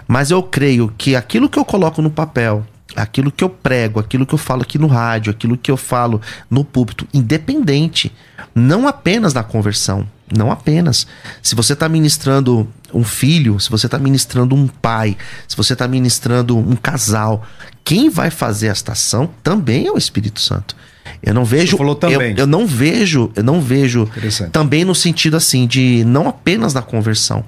[0.07, 2.65] Mas eu creio que aquilo que eu coloco no papel,
[2.95, 6.21] aquilo que eu prego, aquilo que eu falo aqui no rádio, aquilo que eu falo
[6.51, 8.13] no púlpito, independente,
[8.59, 11.07] não apenas na conversão, não apenas.
[11.43, 15.87] Se você está ministrando um filho, se você está ministrando um pai, se você está
[15.87, 17.47] ministrando um casal,
[17.85, 20.77] quem vai fazer esta ação também é o Espírito Santo.
[21.23, 21.77] Eu não vejo.
[21.77, 22.33] falou também.
[22.33, 24.09] Eu, eu não vejo, eu não vejo
[24.53, 27.45] também no sentido assim de não apenas da conversão,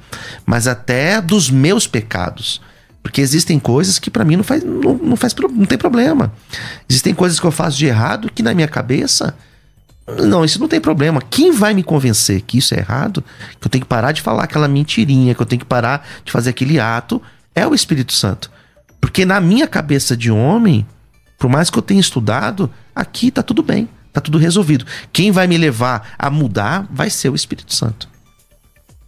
[0.46, 2.61] mas até dos meus pecados.
[3.02, 6.32] Porque existem coisas que pra mim não faz, não, não faz não tem problema.
[6.88, 9.34] Existem coisas que eu faço de errado que na minha cabeça
[10.18, 11.20] não, isso não tem problema.
[11.20, 13.22] Quem vai me convencer que isso é errado,
[13.61, 16.32] que eu tenho que parar de falar aquela mentirinha, que eu tenho que parar de
[16.32, 17.20] fazer aquele ato,
[17.54, 18.50] é o Espírito Santo.
[19.00, 20.86] Porque na minha cabeça de homem,
[21.38, 24.84] por mais que eu tenha estudado, aqui tá tudo bem, tá tudo resolvido.
[25.12, 28.08] Quem vai me levar a mudar vai ser o Espírito Santo.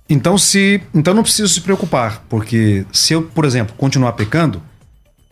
[0.09, 4.63] Então, se, então não preciso se preocupar, porque se eu, por exemplo, continuar pecando,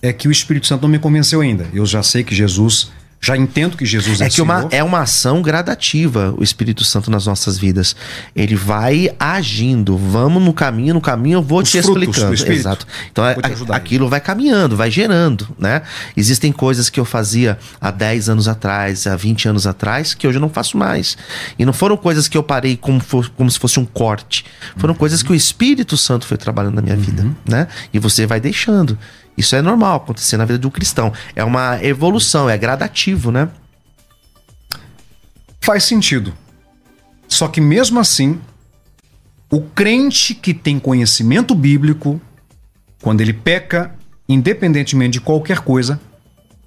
[0.03, 1.67] é que o Espírito Santo não me convenceu ainda.
[1.73, 2.91] Eu já sei que Jesus,
[3.23, 7.11] já entendo que Jesus é, É que uma, é uma ação gradativa o Espírito Santo
[7.11, 7.95] nas nossas vidas.
[8.35, 9.97] Ele vai agindo.
[9.97, 12.35] Vamos no caminho, no caminho eu vou Os te explicando.
[12.61, 12.87] Exato.
[13.13, 13.77] Então é- ajudar.
[13.77, 15.83] aquilo vai caminhando, vai gerando, né?
[16.17, 20.39] Existem coisas que eu fazia há 10 anos atrás, há 20 anos atrás, que hoje
[20.39, 21.19] eu não faço mais.
[21.59, 24.47] E não foram coisas que eu parei como, fo- como se fosse um corte.
[24.79, 27.69] Foram coisas que o Espírito Santo foi trabalhando na minha vida, né?
[27.93, 28.97] E você vai deixando.
[29.37, 31.13] Isso é normal acontecer na vida de um cristão.
[31.35, 33.49] É uma evolução, é gradativo, né?
[35.61, 36.35] Faz sentido.
[37.29, 38.41] Só que mesmo assim,
[39.51, 42.21] o crente que tem conhecimento bíblico,
[43.03, 43.95] quando ele peca,
[44.29, 46.01] independentemente de qualquer coisa,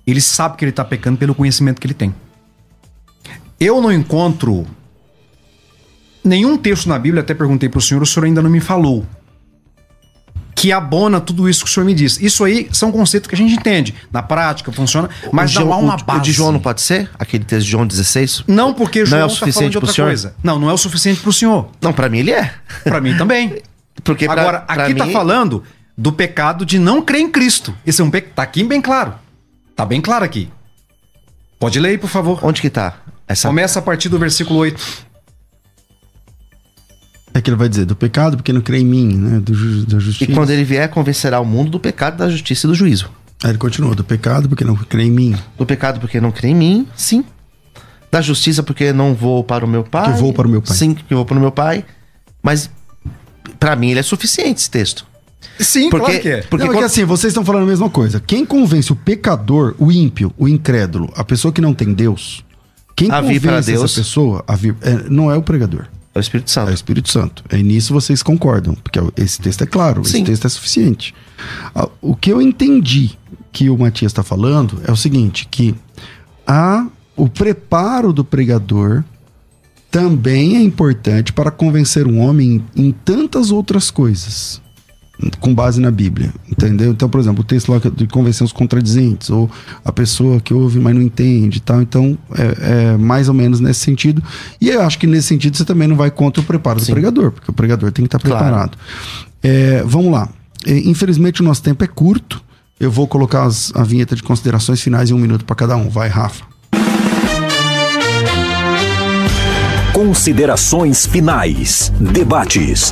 [0.06, 2.14] ele sabe que ele está pecando pelo conhecimento que ele tem.
[3.60, 4.66] Eu não encontro
[6.24, 9.06] nenhum texto na Bíblia, até perguntei para o senhor, o senhor ainda não me falou.
[10.56, 12.24] Que abona tudo isso que o senhor me disse.
[12.26, 13.94] Isso aí são conceitos que a gente entende.
[14.12, 16.20] Na prática, funciona, mas O não João- há uma o- base.
[16.20, 17.10] O de João não pode ser?
[17.18, 18.44] Aquele texto de João 16?
[18.48, 20.08] Não, porque Não João é o tá falando suficiente de outra pro senhor?
[20.08, 20.36] coisa.
[20.44, 21.70] Não, não é o suficiente pro senhor.
[21.82, 22.54] Não, pra mim ele é.
[22.84, 23.62] Pra mim também.
[24.04, 25.64] Porque pra- Agora, pra aqui tá mim- falando
[25.98, 27.74] do pecado de não crer em Cristo.
[27.86, 28.34] Esse é um pecado.
[28.34, 29.14] Tá aqui bem claro.
[29.76, 30.50] Tá bem claro aqui.
[31.60, 32.40] Pode ler aí, por favor.
[32.44, 32.96] Onde que tá?
[33.28, 34.82] essa Começa a partir do versículo 8.
[37.34, 39.40] É que ele vai dizer, do pecado porque não crê em mim, né?
[39.40, 40.32] Do, ju- da E justiça.
[40.34, 43.10] quando ele vier, convencerá o mundo do pecado, da justiça e do juízo.
[43.44, 45.36] Aí ele continua, do pecado porque não crê em mim.
[45.58, 47.24] Do pecado porque não crê em mim, sim.
[48.12, 50.14] Da justiça porque não vou para o meu pai.
[50.14, 50.78] Que vou para o meu pai.
[50.78, 51.84] Sim, que vou para o meu pai.
[52.42, 52.70] Mas
[53.60, 55.06] para mim ele é suficiente esse texto.
[55.60, 56.42] Sim, Porque- claro que é.
[56.44, 58.20] Porque não, é que quando- assim, vocês estão falando a mesma coisa.
[58.20, 62.44] Quem convence o pecador, o ímpio, o incrédulo, a pessoa que não tem Deus,
[62.96, 63.96] quem A vir convence para essa Deus.
[63.96, 65.86] pessoa a vir, é, não é o pregador,
[66.16, 66.68] É o Espírito Santo.
[66.70, 67.44] é o Espírito Santo.
[67.52, 70.18] E nisso vocês concordam, porque esse texto é claro, Sim.
[70.18, 71.14] esse texto é suficiente.
[71.74, 73.18] Ah, O que eu entendi
[73.52, 75.76] que o Matias está falando é o seguinte, que
[76.46, 79.04] a, o preparo do pregador
[79.92, 84.63] também é importante para convencer um homem em, em tantas outras coisas
[85.40, 86.92] com base na Bíblia, entendeu?
[86.92, 89.50] Então, por exemplo, o texto lá de convencer os contradizentes, ou
[89.86, 91.82] a pessoa que ouve, mas não entende e tal.
[91.82, 94.24] Então, é, é mais ou menos nesse sentido.
[94.60, 96.94] E eu acho que nesse sentido você também não vai contra o preparo do Sim.
[96.94, 98.44] pregador, porque o pregador tem que estar Claro.
[98.44, 98.78] preparado.
[99.44, 100.28] É, vamos lá.
[100.66, 102.42] É, infelizmente, o nosso tempo é curto.
[102.80, 105.90] Eu vou colocar as- a vinheta de considerações finais em um minuto para cada um.
[105.90, 106.44] Vai, Rafa.
[109.94, 111.92] Considerações finais.
[112.00, 112.92] Debates.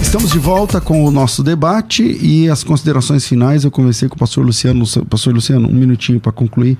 [0.00, 3.64] Estamos de volta com o nosso debate e as considerações finais.
[3.64, 4.84] Eu conversei com o pastor Luciano.
[5.08, 6.78] Pastor Luciano, um minutinho para concluir.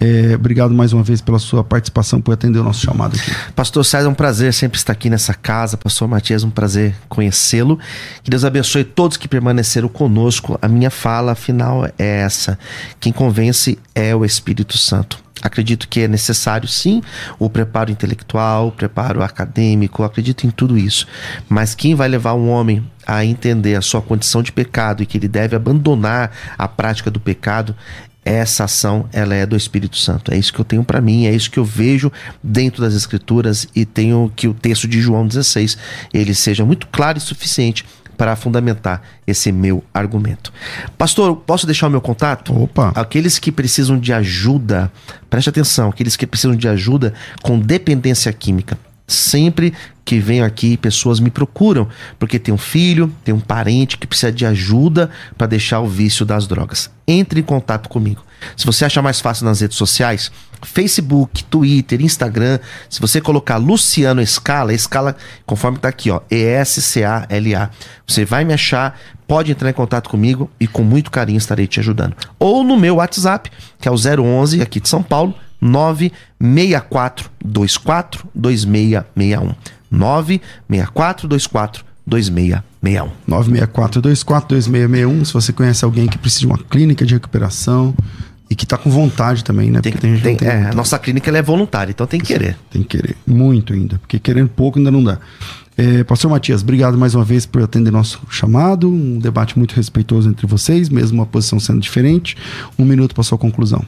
[0.00, 3.30] É, obrigado mais uma vez pela sua participação, por atender o nosso chamado aqui.
[3.54, 5.76] Pastor César, é um prazer sempre estar aqui nessa casa.
[5.76, 7.78] Pastor Matias, um prazer conhecê-lo.
[8.22, 10.58] Que Deus abençoe todos que permaneceram conosco.
[10.60, 12.58] A minha fala final é essa:
[13.00, 15.23] quem convence é o Espírito Santo.
[15.44, 17.02] Acredito que é necessário, sim,
[17.38, 21.06] o preparo intelectual, o preparo acadêmico, acredito em tudo isso.
[21.48, 25.18] Mas quem vai levar um homem a entender a sua condição de pecado e que
[25.18, 27.76] ele deve abandonar a prática do pecado
[28.24, 30.32] essa ação ela é do Espírito Santo.
[30.32, 32.10] É isso que eu tenho para mim, é isso que eu vejo
[32.42, 35.76] dentro das escrituras e tenho que o texto de João 16
[36.12, 37.84] ele seja muito claro e suficiente
[38.16, 40.52] para fundamentar esse meu argumento.
[40.96, 42.54] Pastor, posso deixar o meu contato?
[42.62, 42.92] Opa.
[42.94, 44.90] Aqueles que precisam de ajuda,
[45.28, 48.78] preste atenção, aqueles que precisam de ajuda com dependência química.
[49.06, 49.74] Sempre
[50.04, 51.88] que venho aqui, pessoas me procuram
[52.18, 56.24] porque tem um filho, tem um parente que precisa de ajuda para deixar o vício
[56.24, 56.90] das drogas.
[57.06, 58.24] Entre em contato comigo.
[58.56, 60.30] Se você achar mais fácil nas redes sociais,
[60.62, 67.70] Facebook, Twitter, Instagram, se você colocar Luciano Escala, Escala conforme tá aqui, ó, E-S-C-A-L-A,
[68.06, 71.80] você vai me achar, pode entrar em contato comigo e com muito carinho estarei te
[71.80, 72.16] ajudando.
[72.38, 75.34] Ou no meu WhatsApp, que é o 011 aqui de São Paulo,
[75.64, 79.54] 96424 2661.
[79.90, 83.10] 96424 2661.
[83.28, 85.24] 964-24-2661.
[85.24, 87.94] Se você conhece alguém que precisa de uma clínica de recuperação
[88.50, 89.80] e que tá com vontade também, né?
[89.80, 92.58] Tem, Porque tem, não tem é, a nossa clínica é voluntária, então tem que querer.
[92.70, 93.16] Tem que querer.
[93.26, 93.98] Muito ainda.
[93.98, 95.18] Porque querendo pouco ainda não dá.
[95.76, 98.88] É, Pastor Matias, obrigado mais uma vez por atender nosso chamado.
[98.88, 102.36] Um debate muito respeitoso entre vocês, mesmo uma posição sendo diferente.
[102.78, 103.84] Um minuto para sua conclusão.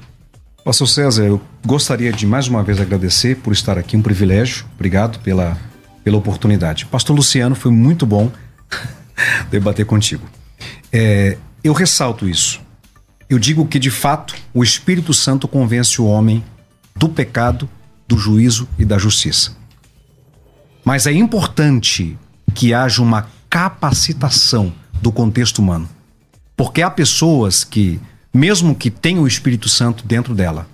[0.67, 4.67] Pastor César, eu gostaria de mais uma vez agradecer por estar aqui, um privilégio.
[4.75, 5.57] Obrigado pela,
[6.03, 6.87] pela oportunidade.
[6.87, 8.33] Pastor Luciano, foi muito bom
[9.49, 10.29] debater contigo.
[10.93, 12.61] É, eu ressalto isso.
[13.31, 16.43] Eu digo que, de fato, o Espírito Santo convence o homem
[16.97, 17.71] do pecado,
[18.09, 19.57] do juízo e da justiça.
[20.85, 22.19] Mas é importante
[22.57, 25.89] que haja uma capacitação do contexto humano.
[26.57, 28.01] Porque há pessoas que,
[28.37, 30.69] mesmo que tenham o Espírito Santo dentro dela,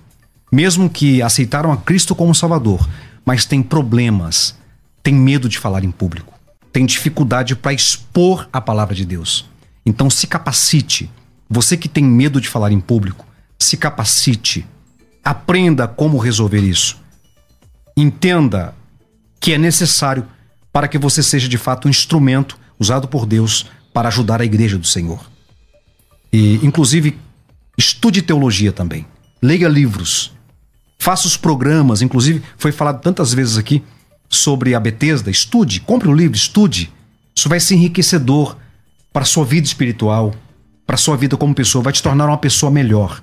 [0.51, 2.87] mesmo que aceitaram a Cristo como Salvador,
[3.25, 4.55] mas têm problemas,
[5.01, 6.33] têm medo de falar em público,
[6.71, 9.45] têm dificuldade para expor a palavra de Deus.
[9.85, 11.09] Então se capacite.
[11.49, 13.25] Você que tem medo de falar em público,
[13.57, 14.65] se capacite.
[15.23, 16.97] Aprenda como resolver isso.
[17.95, 18.75] Entenda
[19.39, 20.25] que é necessário
[20.71, 24.77] para que você seja de fato um instrumento usado por Deus para ajudar a igreja
[24.77, 25.23] do Senhor.
[26.31, 27.19] E, inclusive,
[27.77, 29.05] estude teologia também.
[29.41, 30.31] Leia livros.
[30.97, 32.01] Faça os programas.
[32.01, 33.83] Inclusive, foi falado tantas vezes aqui
[34.29, 35.29] sobre a Bethesda.
[35.29, 36.91] Estude, compre o livro, estude.
[37.35, 38.57] Isso vai ser enriquecedor
[39.11, 40.33] para a sua vida espiritual,
[40.85, 41.83] para a sua vida como pessoa.
[41.83, 43.21] Vai te tornar uma pessoa melhor.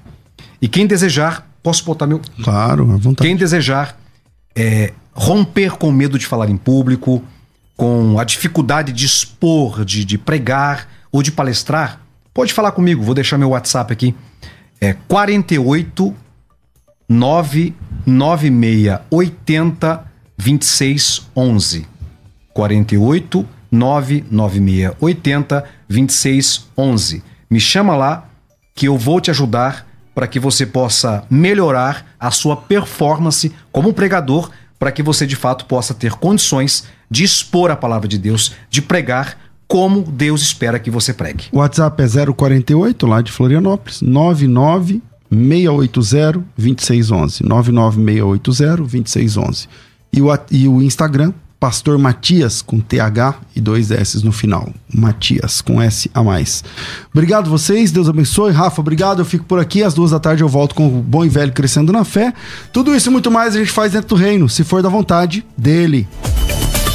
[0.60, 2.20] E quem desejar, posso botar meu.
[2.42, 3.28] Claro, à vontade.
[3.28, 3.98] Quem desejar
[4.54, 7.24] é, romper com o medo de falar em público,
[7.76, 12.00] com a dificuldade de expor, de, de pregar ou de palestrar,
[12.40, 13.02] pode falar comigo.
[13.02, 14.14] Vou deixar meu WhatsApp aqui.
[14.80, 16.16] É 48
[17.06, 20.04] 996 80
[20.38, 21.86] 26 11.
[22.54, 27.22] 48 996 80 26 11.
[27.50, 28.26] Me chama lá
[28.74, 34.50] que eu vou te ajudar para que você possa melhorar a sua performance como pregador,
[34.78, 38.80] para que você de fato possa ter condições de expor a palavra de Deus, de
[38.80, 39.36] pregar
[39.70, 41.44] como Deus espera que você pregue.
[41.52, 45.00] O WhatsApp é 048 lá de Florianópolis, 99
[45.30, 47.44] 680 2611.
[47.44, 49.68] 99680 2611.
[50.12, 54.68] E o, e o Instagram, Pastor Matias, com TH e dois S no final.
[54.92, 56.64] Matias, com S a mais.
[57.14, 58.50] Obrigado vocês, Deus abençoe.
[58.50, 59.20] Rafa, obrigado.
[59.20, 59.84] Eu fico por aqui.
[59.84, 62.34] Às duas da tarde eu volto com o Bom e Velho Crescendo na Fé.
[62.72, 65.46] Tudo isso e muito mais a gente faz dentro do reino, se for da vontade
[65.56, 66.08] dele.